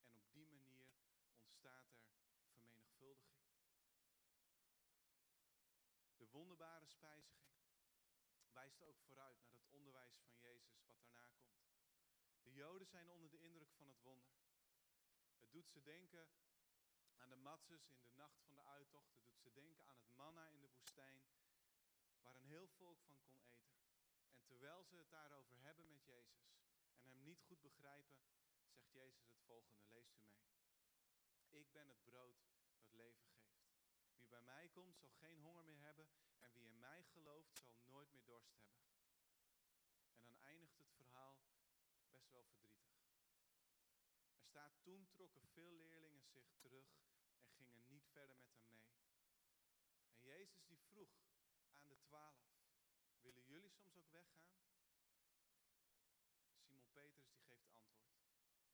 En 0.06 0.16
op 0.16 0.32
die 0.32 0.48
manier 0.48 0.88
ontstaat 1.36 1.94
er 1.96 2.40
vermenigvuldiging. 2.52 3.42
De 6.18 6.28
wonderbare 6.30 6.88
spijziging 6.88 7.54
wijst 8.52 8.82
ook 8.82 9.00
vooruit 9.00 9.42
naar 9.44 9.56
het 9.56 9.68
onderwijs 9.68 10.18
van 10.26 10.38
Jezus 10.38 10.82
wat 10.84 10.98
daarna 10.98 11.30
komt. 11.30 11.72
De 12.44 12.54
Joden 12.54 12.88
zijn 12.88 13.10
onder 13.10 13.30
de 13.30 13.40
indruk 13.40 13.72
van 13.72 13.88
het 13.88 14.02
wonder. 14.02 14.43
Doet 15.54 15.70
ze 15.70 15.82
denken 15.82 16.30
aan 17.16 17.30
de 17.30 17.36
matzes 17.36 17.88
in 17.88 18.02
de 18.02 18.12
nacht 18.16 18.42
van 18.42 18.56
de 18.56 18.64
uittocht. 18.64 19.14
Het 19.16 19.26
doet 19.26 19.42
ze 19.42 19.52
denken 19.52 19.86
aan 19.86 19.98
het 19.98 20.10
manna 20.16 20.48
in 20.48 20.60
de 20.60 20.70
woestijn, 20.70 21.24
waar 22.22 22.36
een 22.36 22.46
heel 22.46 22.68
volk 22.68 23.02
van 23.02 23.20
kon 23.20 23.36
eten. 23.38 23.72
En 24.34 24.46
terwijl 24.46 24.84
ze 24.84 24.96
het 24.96 25.10
daarover 25.10 25.58
hebben 25.62 25.88
met 25.88 26.06
Jezus 26.06 26.56
en 27.00 27.10
hem 27.10 27.24
niet 27.24 27.42
goed 27.42 27.62
begrijpen, 27.62 28.20
zegt 28.68 28.92
Jezus 28.92 29.28
het 29.28 29.40
volgende. 29.46 29.84
Leest 29.88 30.18
u 30.18 30.22
mee. 30.22 30.52
Ik 31.50 31.72
ben 31.72 31.90
het 31.90 32.04
brood 32.04 32.46
dat 32.78 32.92
leven 32.92 33.26
geeft. 33.26 33.64
Wie 34.16 34.28
bij 34.28 34.42
mij 34.42 34.70
komt 34.70 34.98
zal 34.98 35.10
geen 35.10 35.40
honger 35.40 35.64
meer 35.64 35.80
hebben 35.80 36.10
en 36.40 36.54
wie 36.54 36.66
in 36.66 36.80
mij 36.80 37.04
gelooft 37.04 37.56
zal 37.56 37.74
nooit 37.86 38.12
meer 38.12 38.26
dorst 38.26 38.54
hebben. 38.56 38.78
En 40.16 40.28
dan 40.28 40.38
eindigt 40.38 40.78
het 40.78 40.92
verhaal 40.92 41.44
best 42.10 42.32
wel 42.32 42.46
verdrietig. 42.46 42.92
Er 44.36 44.43
staat, 44.54 44.82
toen 44.82 45.08
trokken 45.10 45.48
veel 45.48 45.72
leerlingen 45.72 46.24
zich 46.24 46.52
terug 46.60 46.86
en 47.36 47.66
gingen 47.66 47.88
niet 47.88 48.06
verder 48.12 48.38
met 48.38 48.54
hem 48.56 48.66
mee. 48.70 48.94
En 50.06 50.22
Jezus 50.22 50.66
die 50.66 50.80
vroeg 50.80 51.10
aan 51.72 51.88
de 51.88 52.00
twaalf, 52.00 52.42
willen 53.20 53.46
jullie 53.46 53.72
soms 53.72 53.98
ook 53.98 54.12
weggaan? 54.12 54.52
Simon 56.52 56.92
Petrus 56.92 57.30
die 57.30 57.40
geeft 57.40 57.68
antwoord. 57.68 58.22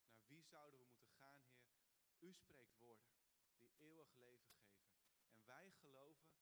Naar 0.10 0.28
wie 0.28 0.44
zouden 0.44 0.80
we 0.80 0.86
moeten 0.86 1.12
gaan, 1.12 1.42
Heer? 1.42 1.64
U 2.18 2.34
spreekt 2.34 2.76
woorden 2.78 3.12
die 3.58 3.74
eeuwig 3.78 4.14
leven 4.14 4.52
geven. 4.52 4.92
En 5.30 5.46
wij 5.46 5.72
geloven 5.72 6.34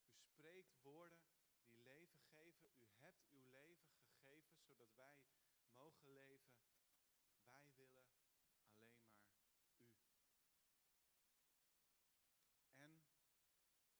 U 0.08 0.16
spreekt 0.16 0.82
woorden 0.82 1.20
die 1.66 1.82
leven 1.82 2.20
geven. 2.20 2.70
U 2.78 2.92
hebt 3.00 3.28
uw 3.28 3.44
leven 3.50 3.92
gegeven 3.94 4.60
zodat 4.60 4.94
wij 4.94 5.20
mogen 5.72 6.14
leven. 6.14 6.56
Wij 7.46 7.74
willen 7.76 8.08
alleen 8.66 8.96
maar 8.96 9.18
u. 9.18 9.28
En 12.76 13.04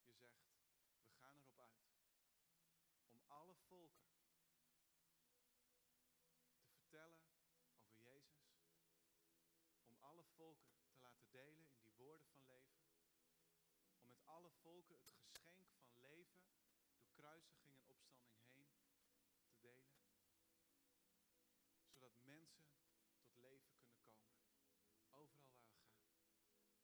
je 0.02 0.12
zegt, 0.12 0.44
we 1.00 1.08
gaan 1.08 1.36
erop 1.36 1.56
uit 1.58 1.84
om 3.06 3.22
alle 3.26 3.54
volken 3.54 4.04
te 6.64 6.72
vertellen 6.72 7.20
over 7.32 7.94
Jezus. 7.96 8.52
Om 9.86 9.96
alle 10.00 10.24
volken 10.44 10.70
te 10.86 10.94
laten 10.94 11.30
delen 11.30 11.66
in 11.68 11.80
die 11.80 11.94
woorden 11.96 12.26
van 12.26 12.44
leven. 12.46 12.82
Om 13.96 14.06
met 14.06 14.24
alle 14.24 14.50
volken 14.50 14.96
het 14.96 15.12
geschenk 15.12 15.68
van 15.82 16.00
leven 16.00 16.42
door 16.92 17.08
kruisiging 17.12 17.72
en 17.72 17.84
opstanding 17.86 18.44
heen 18.52 18.74
te 19.46 19.58
delen. 19.60 19.96
Zodat 21.82 22.12
mensen 22.22 22.66
tot 23.16 23.36
leven 23.36 23.72
kunnen 23.74 23.98
komen. 24.00 24.36
Overal 25.10 25.46
waar 25.48 25.68
we 25.68 25.78
gaan. 25.78 26.02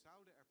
zouden 0.05 0.35
er 0.35 0.45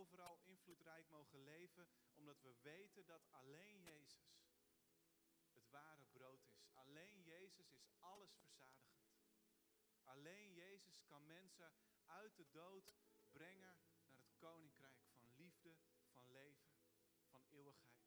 overal 0.00 0.40
invloedrijk 0.44 1.08
mogen 1.08 1.42
leven, 1.42 1.88
omdat 2.14 2.40
we 2.40 2.54
weten 2.62 3.06
dat 3.06 3.30
alleen 3.30 3.82
Jezus 3.82 4.44
het 5.52 5.68
ware 5.68 6.04
brood 6.04 6.44
is. 6.46 6.68
Alleen 6.72 7.22
Jezus 7.22 7.72
is 7.72 7.90
alles 7.98 8.34
verzadigend. 8.34 9.18
Alleen 10.04 10.52
Jezus 10.52 11.04
kan 11.04 11.26
mensen 11.26 11.72
uit 12.06 12.36
de 12.36 12.50
dood 12.50 12.92
brengen 13.30 13.78
naar 14.10 14.22
het 14.22 14.36
koninkrijk 14.36 15.04
van 15.18 15.34
liefde, 15.34 15.76
van 16.12 16.30
leven, 16.30 16.72
van 17.30 17.44
eeuwigheid. 17.48 17.98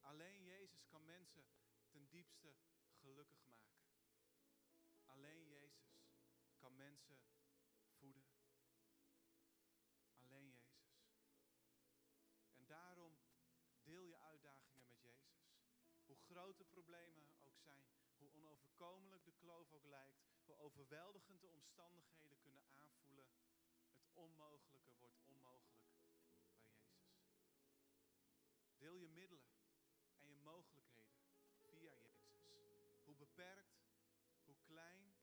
Alleen 0.00 0.42
Jezus 0.42 0.86
kan 0.86 1.04
mensen 1.04 1.46
ten 1.88 2.08
diepste 2.08 2.54
gelukkig 3.00 3.44
maken. 3.44 3.84
Alleen 5.04 5.46
Jezus 5.46 5.98
kan 6.56 6.76
mensen 6.76 7.18
De 16.36 16.64
problemen 16.64 17.28
ook 17.40 17.58
zijn, 17.58 17.84
hoe 18.16 18.30
onoverkomelijk 18.32 19.24
de 19.24 19.32
kloof 19.32 19.72
ook 19.72 19.84
lijkt, 19.84 20.24
hoe 20.44 20.56
overweldigend 20.56 21.40
de 21.40 21.48
omstandigheden 21.48 22.38
kunnen 22.40 22.62
aanvoelen, 22.68 23.26
het 23.98 24.12
onmogelijke 24.12 24.92
wordt 24.98 25.18
onmogelijk 25.18 25.88
bij 25.88 26.04
Jezus. 26.04 26.44
Deel 28.76 28.94
je 28.94 29.08
middelen 29.08 29.56
en 30.18 30.28
je 30.28 30.36
mogelijkheden 30.36 31.26
via 31.58 31.74
Jezus. 31.74 32.44
Hoe 33.04 33.16
beperkt, 33.16 33.86
hoe 34.44 34.56
klein, 34.62 35.14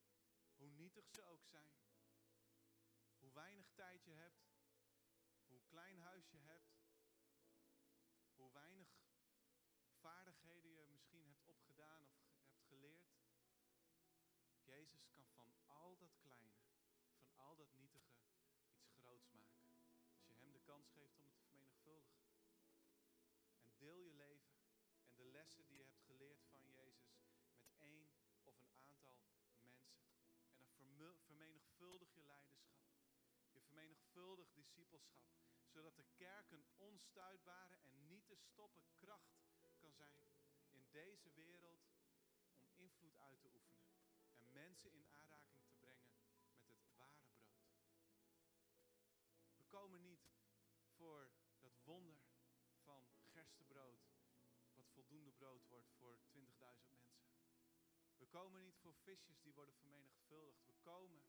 hoe 0.56 0.69
nietig 0.69 1.10
ze 1.10 1.23
ook 1.23 1.45
zijn. 1.45 1.76
Hoe 3.17 3.32
weinig 3.32 3.71
tijd 3.73 4.04
je 4.04 4.13
hebt, 4.13 4.54
hoe 5.47 5.62
klein 5.65 5.99
huis 5.99 6.32
je 6.32 6.39
hebt, 6.39 6.73
hoe 8.36 8.52
weinig 8.52 9.04
vaardigheden 10.43 10.86
je 10.86 10.91
misschien 10.91 11.25
hebt 11.25 11.43
opgedaan 11.45 12.03
of 12.03 12.45
hebt 12.45 12.63
geleerd. 12.67 13.12
Jezus 14.62 15.06
kan 15.10 15.27
van 15.29 15.53
al 15.65 15.97
dat 15.97 16.15
kleine, 16.17 16.58
van 17.15 17.29
al 17.36 17.56
dat 17.56 17.73
nietige 17.73 18.13
iets 18.73 18.93
groots 18.99 19.32
maken. 19.32 19.69
Als 20.25 20.38
je 20.38 20.43
hem 20.43 20.51
de 20.51 20.62
kans 20.62 20.89
geeft 20.89 21.17
om 21.17 21.23
het 21.23 21.34
te 21.34 21.41
vermenigvuldigen. 21.41 22.21
En 23.62 23.77
deel 23.77 23.99
je 23.99 24.13
leven 24.13 24.53
en 25.06 25.15
de 25.15 25.25
lessen 25.25 25.65
die 25.65 25.75
je 25.77 25.84
hebt 25.84 25.99
geleerd 25.99 26.43
van 26.43 26.67
Jezus 26.67 27.21
met 27.56 27.71
één 27.77 28.10
of 28.43 28.60
een 28.60 28.71
aantal 28.71 29.08
mensen. 29.08 29.45
En 29.58 29.67
dan 29.67 29.86
verme- 30.75 31.17
vermenigvuldig 31.19 32.13
je 32.13 32.21
leiderschap. 32.21 32.82
Je 33.51 33.62
vermenigvuldigt 33.62 34.53
discipelschap. 34.53 35.32
Zodat 35.67 35.95
de 35.95 36.06
kerk 36.15 36.51
een 36.51 36.65
onstuitbare 36.77 37.75
en 37.75 38.08
niet 38.08 38.27
te 38.27 38.36
stoppen 38.36 38.84
kracht 38.95 39.41
kan 39.79 39.93
zijn 39.93 40.33
deze 40.93 41.29
wereld 41.34 41.86
om 42.58 42.71
invloed 42.75 43.17
uit 43.17 43.41
te 43.41 43.49
oefenen. 43.53 43.93
En 44.36 44.51
mensen 44.51 44.91
in 44.91 45.08
aanraking 45.08 45.63
te 45.65 45.73
brengen 45.73 46.13
met 46.65 46.79
het 46.79 46.93
ware 46.95 47.21
brood. 47.21 47.62
We 49.56 49.63
komen 49.67 50.01
niet 50.01 50.25
voor 50.97 51.32
dat 51.62 51.79
wonder 51.84 52.19
van 52.84 53.10
gerstebrood, 53.32 54.01
wat 54.73 54.89
voldoende 54.89 55.32
brood 55.32 55.67
wordt 55.67 55.89
voor 55.97 56.19
20.000 56.32 56.89
mensen. 56.89 57.34
We 58.17 58.25
komen 58.27 58.62
niet 58.62 58.77
voor 58.77 58.95
visjes 58.95 59.41
die 59.41 59.53
worden 59.53 59.75
vermenigvuldigd. 59.75 60.65
We 60.65 60.73
komen 60.82 61.23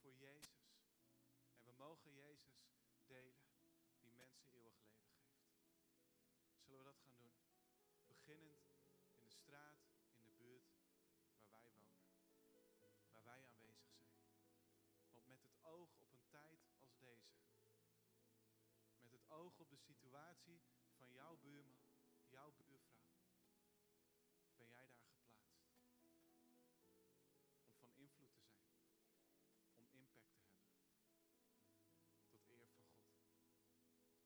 voor 0.00 0.14
Jezus. 0.14 0.80
En 1.54 1.64
we 1.64 1.72
mogen 1.72 2.12
Jezus 2.12 2.66
delen, 3.06 3.46
die 4.02 4.12
mensen 4.12 4.46
eeuwig 4.48 4.78
leven 4.80 5.12
geeft. 5.12 5.42
Zullen 6.60 6.78
we 6.78 6.90
dat 6.90 7.00
gaan 7.00 7.16
doen? 7.16 7.32
Beginnend 8.06 8.61
met 15.42 15.54
het 15.54 15.64
oog 15.64 15.96
op 15.98 16.12
een 16.12 16.28
tijd 16.28 16.60
als 16.78 16.98
deze. 16.98 17.40
Met 19.00 19.12
het 19.12 19.28
oog 19.28 19.58
op 19.58 19.70
de 19.70 19.76
situatie 19.76 20.62
van 20.96 21.12
jouw 21.12 21.36
buurman, 21.36 21.82
jouw 22.28 22.52
buurvrouw. 22.52 23.14
Ben 24.54 24.68
jij 24.68 24.86
daar 24.86 25.04
geplaatst. 25.04 25.70
Om 27.60 27.74
van 27.78 27.92
invloed 27.94 28.34
te 28.34 28.42
zijn. 28.42 28.70
Om 29.74 29.88
impact 29.88 30.34
te 30.34 30.42
hebben. 30.42 30.74
Tot 32.28 32.46
eer 32.46 32.68
van 32.68 32.84
God. 32.84 33.14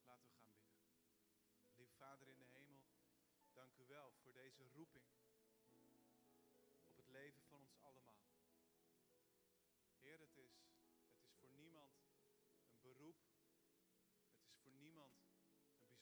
Laten 0.03 0.27
we 0.27 0.35
gaan 0.35 0.55
bidden. 0.55 0.85
Lieve 1.75 1.95
Vader 1.95 2.27
in 2.27 2.39
de 2.39 2.45
hemel, 2.45 2.85
dank 3.53 3.77
u 3.77 3.85
wel 3.85 4.11
voor 4.11 4.33
deze 4.33 4.63
roeping 4.63 5.16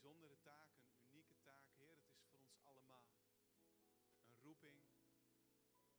bijzondere 0.06 0.42
taak, 0.42 0.70
een 0.88 1.06
unieke 1.10 1.38
taak. 1.42 1.70
Heer, 1.78 1.98
het 1.98 2.10
is 2.10 2.22
voor 2.22 2.40
ons 2.40 2.60
allemaal 2.62 3.10
een 4.26 4.40
roeping 4.42 4.84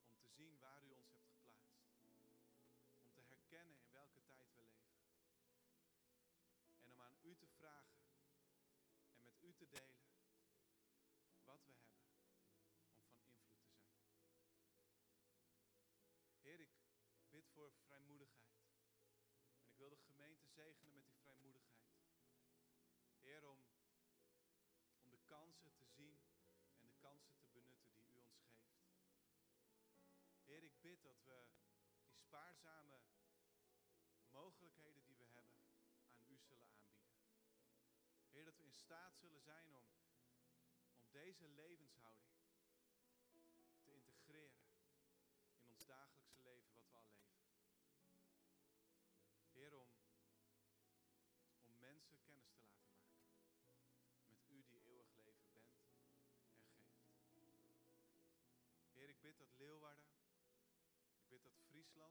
om 0.05 0.19
te 0.19 0.29
zien 0.29 0.59
waar 0.59 0.85
u 0.85 0.91
ons 0.91 1.11
hebt 1.11 1.27
geplaatst. 1.27 1.83
Om 2.99 3.13
te 3.13 3.21
herkennen 3.21 3.79
in 3.79 3.91
welke 3.91 4.23
tijd 4.27 4.55
we 4.55 4.65
leven. 4.65 5.09
En 6.79 6.91
om 6.91 7.01
aan 7.01 7.19
u 7.23 7.37
te 7.37 7.49
vragen 7.49 8.03
en 9.15 9.23
met 9.23 9.43
u 9.43 9.55
te 9.55 9.69
delen 9.69 10.09
wat 11.45 11.65
we 11.65 11.73
hebben 11.73 12.03
om 12.03 12.19
van 12.19 12.37
invloed 12.37 12.75
te 12.75 12.95
zijn. 12.95 13.65
Heer, 16.41 16.61
ik 16.61 16.71
bid 17.31 17.49
voor 17.49 17.73
vrijmoedigheid. 17.73 18.57
En 19.57 19.67
ik 19.67 19.77
wil 19.77 19.89
de 19.89 19.97
gemeente 19.97 20.47
zegenen 20.47 20.95
met 20.95 21.09
die 21.09 21.16
te 27.25 27.49
benutten 27.51 27.93
die 27.93 28.07
u 28.13 28.19
ons 28.19 28.53
geeft. 28.53 28.87
Heer, 30.45 30.63
ik 30.63 30.81
bid 30.81 31.03
dat 31.03 31.23
we 31.23 31.47
die 32.05 32.15
spaarzame 32.15 33.01
mogelijkheden 34.29 35.05
die 35.05 35.17
we 35.17 35.25
hebben 35.25 35.59
aan 36.09 36.23
u 36.27 36.39
zullen 36.39 36.69
aanbieden. 36.69 37.25
Heer, 38.31 38.45
dat 38.45 38.57
we 38.57 38.63
in 38.63 38.73
staat 38.73 39.17
zullen 39.17 39.41
zijn 39.41 39.75
om, 39.75 39.91
om 40.95 41.11
deze 41.11 41.49
levenshouding 41.49 42.36
Heer, 61.97 62.05